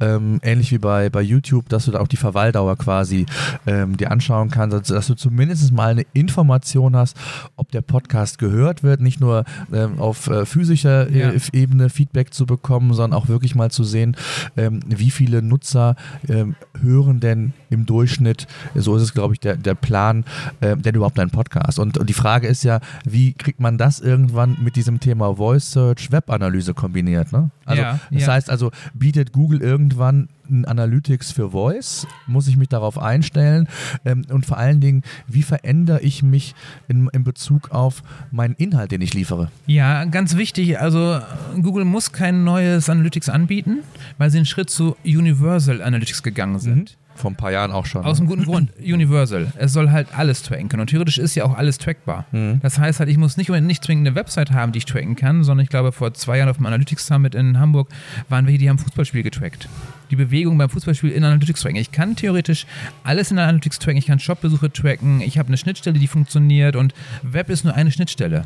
ähm, 0.00 0.40
ähnlich 0.42 0.72
wie 0.72 0.78
bei, 0.78 1.10
bei 1.10 1.22
YouTube, 1.22 1.68
dass 1.68 1.84
du 1.84 1.92
da 1.92 2.00
auch 2.00 2.08
die 2.08 2.16
Verweildauer 2.16 2.76
quasi 2.76 3.26
ähm, 3.66 3.96
dir 3.96 4.10
anschauen 4.10 4.50
kannst, 4.50 4.74
also, 4.74 4.94
dass 4.94 5.06
du 5.06 5.14
zumindest 5.14 5.72
mal 5.72 5.90
eine 5.90 6.06
Information 6.12 6.96
hast, 6.96 7.16
ob 7.56 7.70
der 7.70 7.82
Podcast 7.82 8.38
gehört 8.38 8.82
wird, 8.82 9.00
nicht 9.00 9.20
nur 9.20 9.44
ähm, 9.72 9.98
auf 9.98 10.28
äh, 10.28 10.44
physischer 10.46 11.08
äh, 11.08 11.34
ja. 11.36 11.40
Ebene 11.52 11.90
Feedback 11.90 12.34
zu 12.34 12.46
bekommen, 12.46 12.94
sondern 12.94 13.18
auch 13.18 13.28
wirklich 13.28 13.54
mal 13.54 13.70
zu 13.70 13.84
sehen, 13.84 14.16
ähm, 14.56 14.80
wie 14.86 15.10
viele 15.10 15.42
Nutzer 15.42 15.96
ähm, 16.28 16.56
hören 16.80 17.20
denn 17.20 17.52
im 17.70 17.86
Durchschnitt, 17.86 18.46
so 18.74 18.96
ist 18.96 19.02
es 19.02 19.14
glaube 19.14 19.34
ich 19.34 19.40
der, 19.40 19.56
der 19.56 19.74
Plan, 19.74 20.24
äh, 20.60 20.76
denn 20.76 20.94
überhaupt 20.94 21.18
einen 21.18 21.30
Podcast? 21.30 21.78
Und, 21.78 21.98
und 21.98 22.08
die 22.08 22.14
Frage 22.14 22.46
ist 22.46 22.62
ja, 22.64 22.80
wie 23.04 23.32
kriegt 23.32 23.60
man 23.60 23.78
das 23.78 24.00
irgendwann 24.00 24.56
mit 24.60 24.76
diesem 24.76 25.00
Thema 25.00 25.36
Voice 25.36 25.72
Search, 25.72 26.10
Web-Analyse 26.10 26.74
kombiniert? 26.74 27.32
Ne? 27.32 27.50
Also, 27.64 27.82
Ja, 27.82 28.00
das 28.10 28.22
ja. 28.22 28.32
heißt 28.32 28.50
also, 28.50 28.70
bietet 28.94 29.32
Google 29.32 29.60
irgendwann 29.60 30.28
ein 30.50 30.64
Analytics 30.64 31.30
für 31.30 31.50
Voice? 31.50 32.06
Muss 32.26 32.48
ich 32.48 32.56
mich 32.56 32.68
darauf 32.68 32.98
einstellen? 32.98 33.68
Ähm, 34.04 34.24
und 34.30 34.46
vor 34.46 34.56
allen 34.56 34.80
Dingen, 34.80 35.02
wie 35.26 35.42
verändere 35.42 36.00
ich 36.00 36.22
mich 36.22 36.54
in, 36.88 37.08
in 37.12 37.24
Bezug 37.24 37.70
auf 37.70 38.02
meinen 38.30 38.54
Inhalt, 38.54 38.90
den 38.92 39.02
ich 39.02 39.12
liefere? 39.14 39.50
Ja, 39.66 40.04
ganz 40.06 40.36
wichtig. 40.36 40.80
Also 40.80 41.20
Google 41.60 41.84
muss 41.84 42.12
kein 42.12 42.44
neues 42.44 42.88
Analytics 42.88 43.28
anbieten, 43.28 43.80
weil 44.16 44.30
sie 44.30 44.38
einen 44.38 44.46
Schritt 44.46 44.70
zu 44.70 44.96
Universal 45.04 45.82
Analytics 45.82 46.22
gegangen 46.22 46.58
sind. 46.58 46.96
Vor 47.18 47.32
ein 47.32 47.34
paar 47.34 47.50
Jahren 47.50 47.72
auch 47.72 47.84
schon. 47.84 48.04
Aus 48.04 48.18
ne? 48.18 48.22
einem 48.22 48.28
guten 48.28 48.44
Grund. 48.44 48.70
Universal. 48.78 49.52
Es 49.56 49.72
soll 49.72 49.90
halt 49.90 50.08
alles 50.16 50.42
tracken 50.44 50.68
können. 50.68 50.82
Und 50.82 50.90
theoretisch 50.90 51.18
ist 51.18 51.34
ja 51.34 51.44
auch 51.44 51.56
alles 51.56 51.78
trackbar. 51.78 52.26
Das 52.62 52.78
heißt 52.78 53.00
halt, 53.00 53.08
ich 53.08 53.18
muss 53.18 53.36
nicht 53.36 53.50
unbedingt 53.50 53.66
nicht 53.66 53.84
zwingend 53.84 54.06
eine 54.06 54.14
Website 54.14 54.52
haben, 54.52 54.70
die 54.70 54.78
ich 54.78 54.84
tracken 54.84 55.16
kann, 55.16 55.42
sondern 55.42 55.64
ich 55.64 55.70
glaube, 55.70 55.90
vor 55.90 56.14
zwei 56.14 56.38
Jahren 56.38 56.48
auf 56.48 56.58
dem 56.58 56.66
Analytics 56.66 57.06
Summit 57.06 57.34
in 57.34 57.58
Hamburg 57.58 57.88
waren 58.28 58.46
welche, 58.46 58.58
die 58.58 58.70
haben 58.70 58.78
Fußballspiel 58.78 59.24
getrackt. 59.24 59.68
Die 60.10 60.16
Bewegung 60.16 60.56
beim 60.58 60.70
Fußballspiel 60.70 61.10
in 61.10 61.24
Analytics 61.24 61.60
tracken. 61.60 61.76
Ich 61.76 61.92
kann 61.92 62.16
theoretisch 62.16 62.66
alles 63.04 63.30
in 63.30 63.38
Analytics 63.38 63.78
tracken. 63.78 63.98
Ich 63.98 64.06
kann 64.06 64.18
Shopbesuche 64.18 64.72
tracken. 64.72 65.20
Ich 65.20 65.38
habe 65.38 65.48
eine 65.48 65.56
Schnittstelle, 65.56 65.98
die 65.98 66.06
funktioniert. 66.06 66.76
Und 66.76 66.94
Web 67.22 67.50
ist 67.50 67.64
nur 67.64 67.74
eine 67.74 67.90
Schnittstelle. 67.90 68.44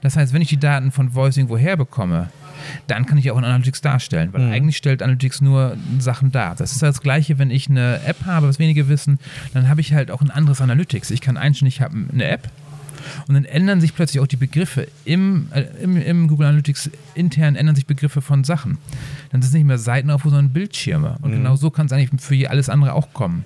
Das 0.00 0.16
heißt, 0.16 0.32
wenn 0.32 0.42
ich 0.42 0.48
die 0.48 0.58
Daten 0.58 0.92
von 0.92 1.10
Voice 1.10 1.36
irgendwo 1.36 1.58
herbekomme, 1.58 2.30
dann 2.86 3.04
kann 3.06 3.18
ich 3.18 3.30
auch 3.30 3.38
in 3.38 3.44
Analytics 3.44 3.80
darstellen, 3.80 4.32
weil 4.32 4.50
eigentlich 4.50 4.76
stellt 4.76 5.02
Analytics 5.02 5.40
nur 5.40 5.76
Sachen 5.98 6.32
dar. 6.32 6.54
Das 6.54 6.72
ist 6.72 6.82
das 6.82 7.00
Gleiche, 7.02 7.38
wenn 7.38 7.50
ich 7.50 7.68
eine 7.68 8.00
App 8.06 8.24
habe, 8.24 8.48
was 8.48 8.58
wenige 8.58 8.88
wissen, 8.88 9.18
dann 9.52 9.68
habe 9.68 9.80
ich 9.80 9.92
halt 9.92 10.10
auch 10.10 10.22
ein 10.22 10.30
anderes 10.30 10.60
Analytics. 10.60 11.10
Ich 11.10 11.20
kann 11.20 11.36
einstellen, 11.36 11.68
ich 11.68 11.80
habe 11.80 11.96
eine 12.12 12.24
App 12.24 12.48
und 13.28 13.34
dann 13.34 13.44
ändern 13.44 13.80
sich 13.80 13.94
plötzlich 13.94 14.22
auch 14.22 14.26
die 14.26 14.36
Begriffe. 14.36 14.88
Im, 15.04 15.48
äh, 15.52 15.62
im, 15.82 15.96
Im 15.96 16.28
Google 16.28 16.46
Analytics 16.46 16.90
intern 17.14 17.56
ändern 17.56 17.74
sich 17.74 17.86
Begriffe 17.86 18.20
von 18.20 18.44
Sachen. 18.44 18.78
Dann 19.30 19.42
sind 19.42 19.48
es 19.48 19.54
nicht 19.54 19.64
mehr 19.64 19.78
Seitenaufrufe, 19.78 20.34
sondern 20.34 20.52
Bildschirme. 20.52 21.16
Und 21.22 21.32
genau 21.32 21.56
so 21.56 21.70
kann 21.70 21.86
es 21.86 21.92
eigentlich 21.92 22.10
für 22.20 22.50
alles 22.50 22.68
andere 22.68 22.92
auch 22.92 23.12
kommen. 23.12 23.44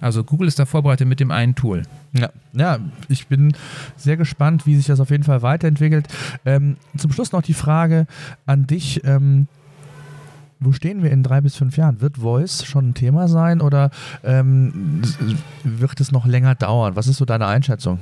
Also 0.00 0.24
Google 0.24 0.48
ist 0.48 0.58
da 0.58 0.66
vorbereitet 0.66 1.08
mit 1.08 1.20
dem 1.20 1.30
einen 1.30 1.54
Tool. 1.54 1.82
Ja, 2.12 2.30
ja, 2.52 2.78
ich 3.08 3.26
bin 3.26 3.54
sehr 3.96 4.16
gespannt, 4.16 4.66
wie 4.66 4.76
sich 4.76 4.86
das 4.86 5.00
auf 5.00 5.10
jeden 5.10 5.24
Fall 5.24 5.42
weiterentwickelt. 5.42 6.06
Ähm, 6.44 6.76
zum 6.96 7.10
Schluss 7.12 7.32
noch 7.32 7.42
die 7.42 7.54
Frage 7.54 8.06
an 8.46 8.66
dich. 8.66 9.02
Ähm, 9.04 9.48
wo 10.60 10.72
stehen 10.72 11.02
wir 11.02 11.10
in 11.10 11.22
drei 11.22 11.40
bis 11.40 11.56
fünf 11.56 11.76
Jahren? 11.76 12.00
Wird 12.00 12.18
Voice 12.18 12.64
schon 12.64 12.90
ein 12.90 12.94
Thema 12.94 13.28
sein 13.28 13.60
oder 13.60 13.90
ähm, 14.22 15.02
wird 15.62 16.00
es 16.00 16.12
noch 16.12 16.26
länger 16.26 16.54
dauern? 16.54 16.96
Was 16.96 17.06
ist 17.06 17.18
so 17.18 17.24
deine 17.24 17.46
Einschätzung? 17.46 17.98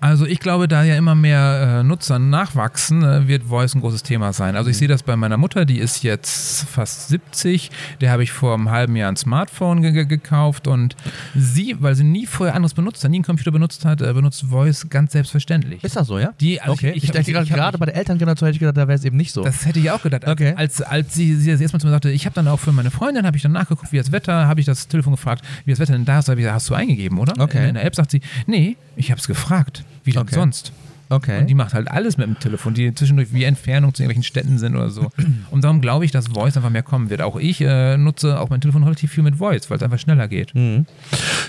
Also 0.00 0.26
ich 0.26 0.38
glaube, 0.38 0.68
da 0.68 0.84
ja 0.84 0.94
immer 0.96 1.14
mehr 1.14 1.80
äh, 1.80 1.82
Nutzer 1.82 2.18
nachwachsen, 2.18 3.02
äh, 3.02 3.26
wird 3.26 3.42
Voice 3.44 3.74
ein 3.74 3.80
großes 3.80 4.02
Thema 4.04 4.32
sein. 4.32 4.54
Also 4.54 4.70
ich 4.70 4.76
sehe 4.78 4.86
das 4.88 5.02
bei 5.02 5.16
meiner 5.16 5.36
Mutter, 5.36 5.64
die 5.64 5.78
ist 5.78 6.02
jetzt 6.04 6.68
fast 6.68 7.08
70, 7.08 7.70
der 8.00 8.12
habe 8.12 8.22
ich 8.22 8.30
vor 8.30 8.54
einem 8.54 8.70
halben 8.70 8.94
Jahr 8.96 9.10
ein 9.10 9.16
Smartphone 9.16 9.82
ge 9.82 9.90
ge 9.92 10.04
gekauft 10.04 10.68
und 10.68 10.94
sie, 11.34 11.74
weil 11.80 11.94
sie 11.96 12.04
nie 12.04 12.26
vorher 12.26 12.54
anderes 12.54 12.74
benutzt 12.74 13.02
hat, 13.02 13.10
nie 13.10 13.16
einen 13.18 13.24
Computer 13.24 13.50
benutzt 13.50 13.84
hat, 13.84 14.00
äh, 14.00 14.12
benutzt 14.12 14.44
Voice 14.48 14.86
ganz 14.88 15.12
selbstverständlich. 15.12 15.82
Ist 15.82 15.96
das 15.96 16.06
so, 16.06 16.18
ja? 16.18 16.32
Die, 16.40 16.60
also 16.60 16.74
okay, 16.74 16.92
ich, 16.94 17.08
hab- 17.08 17.14
dachte 17.16 17.32
gerade, 17.32 17.44
ich 17.46 17.52
gerade 17.52 17.78
bei 17.78 17.86
der 17.86 17.96
Elterngeneration 17.96 18.46
hätte 18.46 18.54
ich 18.56 18.60
gedacht, 18.60 18.76
da 18.76 18.86
wäre 18.86 18.96
es 18.98 19.04
eben 19.04 19.16
nicht 19.16 19.32
so. 19.32 19.42
Das 19.42 19.66
hätte 19.66 19.80
ich 19.80 19.90
auch 19.90 20.02
gedacht. 20.02 20.24
Als, 20.24 20.32
Okay. 20.38 20.54
als, 20.56 20.80
als 20.82 21.14
sie, 21.14 21.34
sie 21.34 21.50
das 21.50 21.60
erste 21.60 21.76
Mal 21.76 21.80
zu 21.80 21.86
mir 21.88 21.92
sagte, 21.92 22.10
ich 22.10 22.24
habe 22.24 22.34
dann 22.34 22.46
auch 22.46 22.60
für 22.60 22.70
meine 22.72 22.90
Freundin, 22.92 23.26
habe 23.26 23.36
ich 23.36 23.42
dann 23.42 23.52
nachgeguckt, 23.52 23.90
wie 23.92 23.96
das 23.98 24.12
Wetter, 24.12 24.46
habe 24.46 24.60
ich 24.60 24.66
das 24.66 24.86
Telefon 24.86 25.14
gefragt, 25.14 25.44
wie 25.64 25.72
das 25.72 25.80
Wetter 25.80 25.92
denn 25.94 26.04
da 26.04 26.20
ist, 26.20 26.28
habe 26.28 26.38
ich 26.40 26.44
gesagt, 26.44 26.54
hast 26.54 26.70
du 26.70 26.74
eingegeben, 26.74 27.18
oder? 27.18 27.32
Okay. 27.42 27.62
In, 27.64 27.68
in 27.70 27.74
der 27.74 27.84
App 27.84 27.94
sagt 27.96 28.10
sie, 28.12 28.20
nee, 28.46 28.76
ich 28.96 29.10
habe 29.10 29.18
es 29.20 29.26
gefragt. 29.26 29.84
Wie 30.04 30.12
denn 30.12 30.22
Okay. 30.22 30.34
sonst? 30.34 30.72
okay. 31.10 31.40
Und 31.40 31.46
die 31.48 31.54
macht 31.54 31.72
halt 31.74 31.90
alles 31.90 32.16
mit 32.18 32.26
dem 32.26 32.38
Telefon, 32.38 32.74
die 32.74 32.94
zwischendurch 32.94 33.32
wie 33.32 33.44
Entfernung 33.44 33.94
zu 33.94 34.02
irgendwelchen 34.02 34.24
Städten 34.24 34.58
sind 34.58 34.74
oder 34.76 34.90
so. 34.90 35.10
Und 35.50 35.64
darum 35.64 35.80
glaube 35.80 36.04
ich, 36.04 36.10
dass 36.10 36.28
Voice 36.28 36.56
einfach 36.56 36.70
mehr 36.70 36.82
kommen 36.82 37.08
wird. 37.10 37.22
Auch 37.22 37.36
ich 37.36 37.60
äh, 37.62 37.96
nutze 37.96 38.38
auch 38.40 38.50
mein 38.50 38.60
Telefon 38.60 38.84
relativ 38.84 39.12
viel 39.12 39.22
mit 39.24 39.36
Voice, 39.36 39.70
weil 39.70 39.78
es 39.78 39.82
einfach 39.82 39.98
schneller 39.98 40.28
geht. 40.28 40.54
Mhm. 40.54 40.84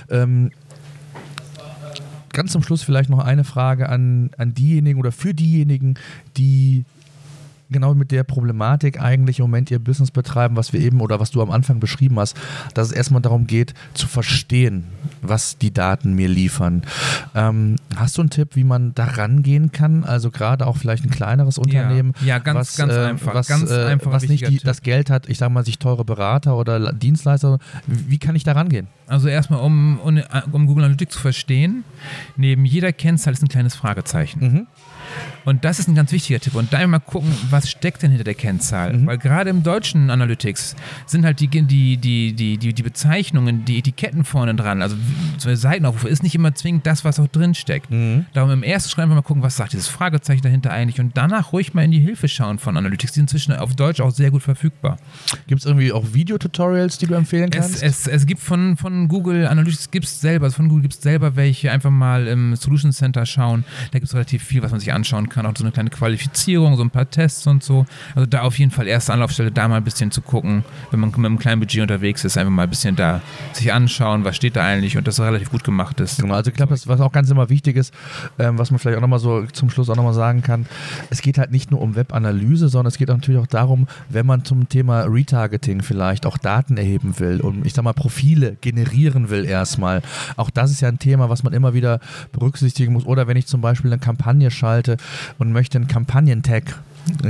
Ähm, 0.09 0.51
ganz 2.31 2.51
zum 2.51 2.63
Schluss 2.63 2.83
vielleicht 2.83 3.09
noch 3.09 3.19
eine 3.19 3.43
Frage 3.43 3.89
an, 3.89 4.29
an 4.37 4.53
diejenigen 4.53 4.99
oder 4.99 5.11
für 5.11 5.33
diejenigen, 5.33 5.95
die 6.37 6.85
genau 7.71 7.93
mit 7.93 8.11
der 8.11 8.23
Problematik 8.23 9.01
eigentlich 9.01 9.39
im 9.39 9.43
Moment 9.43 9.71
ihr 9.71 9.79
Business 9.79 10.11
betreiben, 10.11 10.55
was 10.55 10.73
wir 10.73 10.79
eben 10.79 11.01
oder 11.01 11.19
was 11.19 11.31
du 11.31 11.41
am 11.41 11.51
Anfang 11.51 11.79
beschrieben 11.79 12.19
hast, 12.19 12.35
dass 12.73 12.87
es 12.87 12.93
erstmal 12.93 13.21
darum 13.21 13.47
geht, 13.47 13.73
zu 13.93 14.07
verstehen, 14.07 14.85
was 15.21 15.57
die 15.57 15.71
Daten 15.73 16.13
mir 16.13 16.27
liefern. 16.27 16.83
Ähm, 17.35 17.75
hast 17.95 18.17
du 18.17 18.21
einen 18.21 18.29
Tipp, 18.29 18.55
wie 18.55 18.63
man 18.63 18.93
da 18.95 19.05
rangehen 19.05 19.71
kann? 19.71 20.03
Also 20.03 20.31
gerade 20.31 20.65
auch 20.67 20.77
vielleicht 20.77 21.03
ein 21.05 21.09
kleineres 21.09 21.57
Unternehmen, 21.57 22.13
ja, 22.25 22.39
ganz- 22.39 22.57
was, 22.59 22.77
ganz 22.77 22.93
äh, 22.93 23.05
einfach, 23.05 23.33
was, 23.33 23.47
ganz 23.47 23.69
äh, 23.71 23.85
einfach, 23.85 24.11
was 24.11 24.27
nicht 24.27 24.47
die, 24.47 24.57
das 24.57 24.81
Geld 24.81 25.09
hat, 25.09 25.29
ich 25.29 25.37
sage 25.37 25.51
mal, 25.53 25.63
sich 25.65 25.79
teure 25.79 26.05
Berater 26.05 26.57
oder 26.57 26.91
Dienstleister. 26.93 27.59
Wie 27.87 28.17
kann 28.17 28.35
ich 28.35 28.43
da 28.43 28.53
rangehen? 28.53 28.87
Also 29.07 29.27
erstmal, 29.27 29.59
um, 29.61 29.99
um, 29.99 30.21
um 30.51 30.67
Google 30.67 30.83
Analytics 30.85 31.13
zu 31.15 31.19
verstehen, 31.19 31.83
neben 32.37 32.65
jeder 32.65 32.91
Kennzahl 32.93 33.33
ist 33.33 33.41
ein 33.41 33.47
kleines 33.49 33.75
Fragezeichen. 33.75 34.39
Mhm. 34.39 34.67
Und 35.45 35.65
das 35.65 35.79
ist 35.79 35.87
ein 35.87 35.95
ganz 35.95 36.11
wichtiger 36.11 36.39
Tipp. 36.39 36.55
Und 36.55 36.73
da 36.73 36.85
mal 36.87 36.99
gucken, 36.99 37.31
was 37.49 37.69
steckt 37.69 38.03
denn 38.03 38.11
hinter 38.11 38.23
der 38.23 38.33
Kennzahl? 38.33 38.93
Mhm. 38.93 39.07
Weil 39.07 39.17
gerade 39.17 39.49
im 39.49 39.63
deutschen 39.63 40.09
Analytics 40.09 40.75
sind 41.05 41.25
halt 41.25 41.39
die, 41.39 41.47
die, 41.47 41.97
die, 41.97 42.33
die, 42.33 42.57
die, 42.57 42.73
die 42.73 42.83
Bezeichnungen, 42.83 43.65
die 43.65 43.79
Etiketten 43.79 44.25
vorne 44.25 44.55
dran, 44.55 44.81
also 44.81 44.95
so 45.37 45.53
Seitenaufrufe, 45.53 46.09
ist 46.09 46.23
nicht 46.23 46.35
immer 46.35 46.53
zwingend 46.55 46.85
das, 46.85 47.05
was 47.05 47.19
auch 47.19 47.27
drin 47.27 47.55
steckt. 47.55 47.91
Mhm. 47.91 48.25
Darum 48.33 48.51
im 48.51 48.63
ersten 48.63 48.89
Schritt 48.89 49.03
einfach 49.03 49.15
mal 49.15 49.21
gucken, 49.21 49.43
was 49.43 49.55
sagt 49.55 49.73
dieses 49.73 49.87
Fragezeichen 49.87 50.41
dahinter 50.41 50.71
eigentlich 50.71 50.99
und 50.99 51.15
danach 51.15 51.53
ruhig 51.53 51.73
mal 51.73 51.83
in 51.83 51.91
die 51.91 51.99
Hilfe 51.99 52.27
schauen 52.27 52.59
von 52.59 52.77
Analytics. 52.77 53.13
Die 53.13 53.15
sind 53.15 53.23
inzwischen 53.23 53.53
auf 53.53 53.75
Deutsch 53.75 54.01
auch 54.01 54.11
sehr 54.11 54.31
gut 54.31 54.43
verfügbar. 54.43 54.97
Gibt 55.47 55.61
es 55.61 55.65
irgendwie 55.65 55.91
auch 55.91 56.13
Videotutorials, 56.13 56.97
die 56.97 57.07
du 57.07 57.13
empfehlen 57.13 57.49
kannst? 57.49 57.83
Es, 57.83 58.05
es, 58.05 58.07
es 58.07 58.25
gibt 58.25 58.41
von, 58.41 58.77
von 58.77 59.07
Google 59.07 59.47
Analytics 59.47 59.91
gibt's 59.91 60.21
selber, 60.21 60.45
also 60.45 60.57
von 60.57 60.69
Google 60.69 60.83
gibt 60.83 60.95
es 60.95 61.01
selber 61.01 61.35
welche, 61.35 61.71
einfach 61.71 61.91
mal 61.91 62.27
im 62.27 62.55
Solution 62.55 62.91
Center 62.91 63.25
schauen. 63.25 63.63
Da 63.91 63.99
gibt 63.99 64.07
es 64.07 64.13
relativ 64.13 64.43
viel, 64.43 64.61
was 64.61 64.71
man 64.71 64.79
sich 64.79 64.93
anschauen 64.99 65.29
kann. 65.29 65.45
Auch 65.45 65.53
so 65.57 65.63
eine 65.63 65.71
kleine 65.71 65.89
Qualifizierung, 65.89 66.75
so 66.75 66.83
ein 66.83 66.89
paar 66.89 67.09
Tests 67.09 67.47
und 67.47 67.63
so. 67.63 67.85
Also 68.15 68.25
da 68.25 68.41
auf 68.41 68.57
jeden 68.59 68.71
Fall 68.71 68.87
erste 68.87 69.13
Anlaufstelle, 69.13 69.51
da 69.51 69.67
mal 69.67 69.77
ein 69.77 69.83
bisschen 69.83 70.11
zu 70.11 70.21
gucken, 70.21 70.63
wenn 70.91 70.99
man 70.99 71.09
mit 71.09 71.25
einem 71.25 71.39
kleinen 71.39 71.59
Budget 71.59 71.81
unterwegs 71.81 72.23
ist, 72.23 72.37
einfach 72.37 72.51
mal 72.51 72.63
ein 72.63 72.69
bisschen 72.69 72.95
da 72.95 73.21
sich 73.53 73.73
anschauen, 73.73 74.23
was 74.23 74.35
steht 74.35 74.55
da 74.55 74.63
eigentlich 74.63 74.97
und 74.97 75.07
das 75.07 75.19
relativ 75.19 75.51
gut 75.51 75.63
gemacht 75.63 75.99
ist. 75.99 76.21
Genau, 76.21 76.35
also 76.35 76.49
ich 76.49 76.55
glaube, 76.55 76.75
was 76.85 77.01
auch 77.01 77.11
ganz 77.11 77.29
immer 77.29 77.49
wichtig 77.49 77.75
ist, 77.75 77.93
ähm, 78.37 78.57
was 78.57 78.71
man 78.71 78.79
vielleicht 78.79 78.97
auch 78.97 79.01
nochmal 79.01 79.19
so 79.19 79.45
zum 79.47 79.69
Schluss 79.69 79.89
auch 79.89 79.95
nochmal 79.95 80.13
sagen 80.13 80.41
kann, 80.41 80.65
es 81.09 81.21
geht 81.21 81.37
halt 81.37 81.51
nicht 81.51 81.71
nur 81.71 81.81
um 81.81 81.95
Webanalyse, 81.95 82.69
sondern 82.69 82.87
es 82.87 82.97
geht 82.97 83.09
natürlich 83.09 83.41
auch 83.41 83.47
darum, 83.47 83.87
wenn 84.09 84.25
man 84.25 84.45
zum 84.45 84.69
Thema 84.69 85.03
Retargeting 85.03 85.81
vielleicht 85.81 86.25
auch 86.25 86.37
Daten 86.37 86.77
erheben 86.77 87.19
will 87.19 87.41
und 87.41 87.65
ich 87.65 87.73
sag 87.73 87.83
mal 87.83 87.93
Profile 87.93 88.57
generieren 88.61 89.29
will 89.29 89.45
erstmal. 89.45 90.01
Auch 90.37 90.49
das 90.49 90.71
ist 90.71 90.81
ja 90.81 90.87
ein 90.87 90.99
Thema, 90.99 91.29
was 91.29 91.43
man 91.43 91.53
immer 91.53 91.73
wieder 91.73 91.99
berücksichtigen 92.31 92.93
muss. 92.93 93.05
Oder 93.05 93.27
wenn 93.27 93.37
ich 93.37 93.47
zum 93.47 93.61
Beispiel 93.61 93.91
eine 93.91 93.99
Kampagne 93.99 94.51
schalte 94.51 94.88
und 95.37 95.51
möchte 95.51 95.77
einen 95.77 95.87
Kampagnentag 95.87 96.75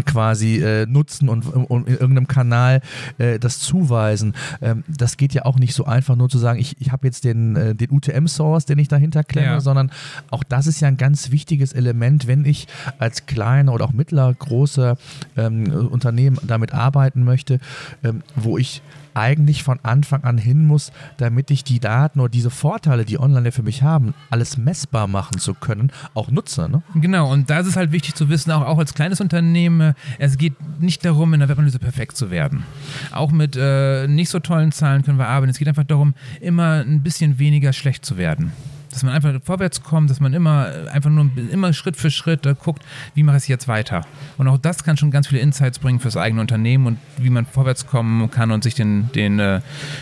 quasi 0.05 0.57
äh, 0.57 0.85
nutzen 0.85 1.29
und, 1.29 1.45
und 1.47 1.87
in 1.87 1.93
irgendeinem 1.97 2.27
Kanal 2.27 2.81
äh, 3.17 3.39
das 3.39 3.59
zuweisen. 3.59 4.33
Ähm, 4.61 4.83
das 4.87 5.17
geht 5.17 5.33
ja 5.33 5.45
auch 5.45 5.57
nicht 5.57 5.73
so 5.73 5.85
einfach, 5.85 6.15
nur 6.15 6.29
zu 6.29 6.37
sagen, 6.37 6.59
ich, 6.59 6.79
ich 6.79 6.91
habe 6.91 7.07
jetzt 7.07 7.23
den, 7.23 7.55
äh, 7.55 7.75
den 7.75 7.91
UTM-Source, 7.91 8.65
den 8.65 8.79
ich 8.79 8.87
dahinter 8.87 9.23
klemme, 9.23 9.47
Ja. 9.47 9.59
sondern 9.59 9.91
auch 10.31 10.43
das 10.43 10.67
ist 10.67 10.79
ja 10.81 10.87
ein 10.87 10.97
ganz 10.97 11.31
wichtiges 11.31 11.73
Element, 11.73 12.27
wenn 12.27 12.45
ich 12.45 12.67
als 12.97 13.25
kleiner 13.25 13.73
oder 13.73 13.85
auch 13.85 13.93
mittler 13.93 14.33
großer 14.33 14.97
ähm, 15.37 15.71
Unternehmen 15.91 16.37
damit 16.45 16.73
arbeiten 16.73 17.23
möchte, 17.23 17.59
ähm, 18.03 18.23
wo 18.35 18.57
ich 18.57 18.81
eigentlich 19.15 19.63
von 19.63 19.79
Anfang 19.83 20.23
an 20.23 20.37
hin 20.37 20.65
muss, 20.65 20.91
damit 21.17 21.51
ich 21.51 21.63
die 21.63 21.79
Daten 21.79 22.19
oder 22.21 22.29
diese 22.29 22.49
Vorteile, 22.51 23.03
die 23.05 23.19
online 23.19 23.45
ja 23.45 23.51
für 23.51 23.63
mich 23.63 23.81
haben, 23.83 24.13
alles 24.29 24.55
messbar 24.55 25.07
machen 25.07 25.39
zu 25.39 25.55
können, 25.55 25.91
auch 26.13 26.29
nutze. 26.31 26.69
Ne? 26.69 26.83
Genau, 26.95 27.29
und 27.31 27.49
da 27.49 27.59
ist 27.59 27.67
es 27.67 27.75
halt 27.75 27.91
wichtig 27.91 28.15
zu 28.15 28.29
wissen, 28.29 28.51
auch, 28.51 28.61
auch 28.65 28.77
als 28.77 28.93
kleines 28.93 29.19
Unternehmen, 29.19 29.68
äh, 29.82 29.93
es 30.17 30.38
geht 30.38 30.53
nicht 30.79 31.03
darum, 31.05 31.34
in 31.34 31.39
der 31.39 31.49
Webanalyse 31.49 31.79
perfekt 31.79 32.17
zu 32.17 32.32
werden. 32.32 32.63
Auch 33.12 33.32
mit 33.32 33.55
äh, 33.55 34.08
nicht 34.08 34.29
so 34.29 34.39
tollen 34.39 34.71
Zahlen 34.71 35.03
können 35.03 35.17
wir 35.17 35.27
arbeiten. 35.27 35.49
Es 35.51 35.60
geht 35.60 35.67
einfach 35.67 35.84
darum, 35.84 36.13
immer 36.41 36.84
ein 36.86 37.01
bisschen 37.01 37.39
weniger 37.39 37.73
schlecht 37.73 38.05
zu 38.05 38.17
werden. 38.17 38.51
Dass 38.99 39.05
man 39.05 39.13
einfach 39.13 39.33
vorwärts 39.45 39.81
kommt, 39.81 40.09
dass 40.09 40.19
man 40.19 40.33
immer 40.33 40.67
äh, 40.67 40.89
einfach 40.89 41.09
nur 41.09 41.29
immer 41.51 41.71
Schritt 41.71 41.95
für 41.95 42.12
Schritt 42.12 42.45
äh, 42.45 42.53
guckt, 42.53 42.83
wie 43.13 43.23
mache 43.23 43.38
ich 43.38 43.43
es 43.43 43.47
jetzt 43.47 43.69
weiter. 43.69 44.05
Und 44.38 44.49
auch 44.49 44.57
das 44.57 44.83
kann 44.83 44.97
schon 44.97 45.09
ganz 45.09 45.27
viele 45.27 45.39
Insights 45.39 45.79
bringen 45.79 46.01
fürs 46.01 46.17
eigene 46.17 46.41
Unternehmen 46.41 46.85
und 46.85 46.97
wie 47.17 47.29
man 47.29 47.45
vorwärts 47.45 47.88
kommen 47.88 48.29
kann 48.29 48.51
und 48.51 48.62
sich 48.62 48.75
den, 48.75 49.09
den 49.15 49.39
äh, 49.39 49.62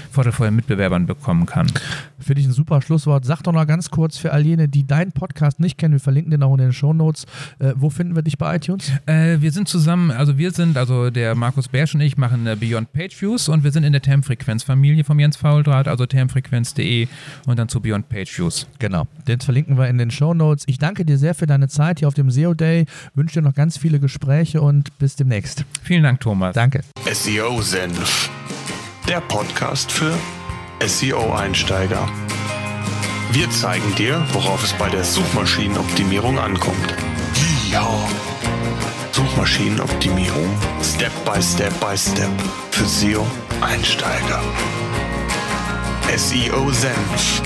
Vorteil 0.10 0.34
vor 0.34 0.48
den 0.48 0.56
Mitbewerbern 0.56 1.06
bekommen 1.06 1.46
kann. 1.46 1.68
Finde 2.18 2.42
ich 2.42 2.48
ein 2.48 2.54
super 2.54 2.82
Schlusswort. 2.82 3.24
Sag 3.24 3.44
doch 3.44 3.54
noch 3.54 3.68
ganz 3.68 3.92
kurz 3.92 4.18
für 4.18 4.34
all 4.34 4.44
jene, 4.44 4.68
die 4.68 4.88
deinen 4.88 5.12
Podcast 5.12 5.60
nicht 5.60 5.78
kennen, 5.78 5.94
wir 5.94 6.00
verlinken 6.00 6.32
den 6.32 6.42
auch 6.42 6.54
in 6.54 6.58
den 6.58 6.74
Shownotes. 6.74 7.28
Äh, 7.60 7.74
wo 7.76 7.92
finden 7.92 8.16
wir 8.16 8.24
dich 8.24 8.40
bei 8.40 8.56
iTunes? 8.56 8.92
Äh, 9.06 9.42
wir 9.42 9.52
sind 9.52 9.68
zusammen, 9.68 10.10
also 10.10 10.40
wir 10.40 10.50
sind, 10.50 10.76
also 10.76 11.12
der 11.12 11.36
Markus 11.36 11.68
Bersch 11.68 11.94
und 11.94 12.02
ich 12.02 12.18
machen 12.18 12.48
äh, 12.48 12.56
Beyond 12.60 12.92
Page 12.94 13.22
Views 13.22 13.48
und 13.48 13.64
wir 13.64 13.72
sind 13.72 13.84
in 13.84 13.92
der 13.92 14.02
Termfrequenz-Familie 14.02 15.04
vom 15.04 15.20
Jens 15.20 15.38
Fauldraht, 15.38 15.88
also 15.88 16.08
termfrequenz.de 16.08 17.08
und 17.46 17.60
dann 17.60 17.70
zu 17.70 17.80
Beyond 17.80 18.10
Page 18.10 18.40
Views. 18.40 18.66
Genau, 18.88 19.06
den 19.28 19.42
verlinken 19.42 19.78
wir 19.78 19.90
in 19.90 19.98
den 19.98 20.12
Show 20.12 20.34
Notes. 20.34 20.64
Ich 20.66 20.78
danke 20.78 21.04
dir 21.04 21.18
sehr 21.18 21.36
für 21.36 21.46
deine 21.46 21.68
Zeit 21.68 22.00
hier 22.00 22.08
auf 22.08 22.14
dem 22.14 22.32
SEO 22.32 22.54
Day, 22.54 22.86
wünsche 23.16 23.42
dir 23.42 23.42
noch 23.42 23.54
ganz 23.54 23.78
viele 23.78 24.00
Gespräche 24.00 24.62
und 24.62 24.98
bis 24.98 25.18
demnächst. 25.18 25.66
Vielen 25.84 26.04
Dank, 26.04 26.22
Thomas. 26.22 26.56
Danke. 26.56 26.80
SEO 27.12 27.62
Senf, 27.62 28.30
der 29.06 29.20
Podcast 29.20 29.92
für 29.92 30.14
SEO-Einsteiger. 30.80 32.08
Wir 33.34 33.50
zeigen 33.50 33.94
dir, 33.98 34.26
worauf 34.32 34.64
es 34.64 34.72
bei 34.72 34.88
der 34.88 35.04
Suchmaschinenoptimierung 35.04 36.40
ankommt. 36.40 36.96
Ja. 37.70 37.86
Suchmaschinenoptimierung 39.12 40.48
Step 40.82 41.12
by 41.26 41.42
Step 41.42 41.78
by 41.82 41.98
Step 41.98 42.32
für 42.72 42.86
SEO-Einsteiger. 42.86 44.42
SEO 46.16 46.72
Senf 46.72 47.42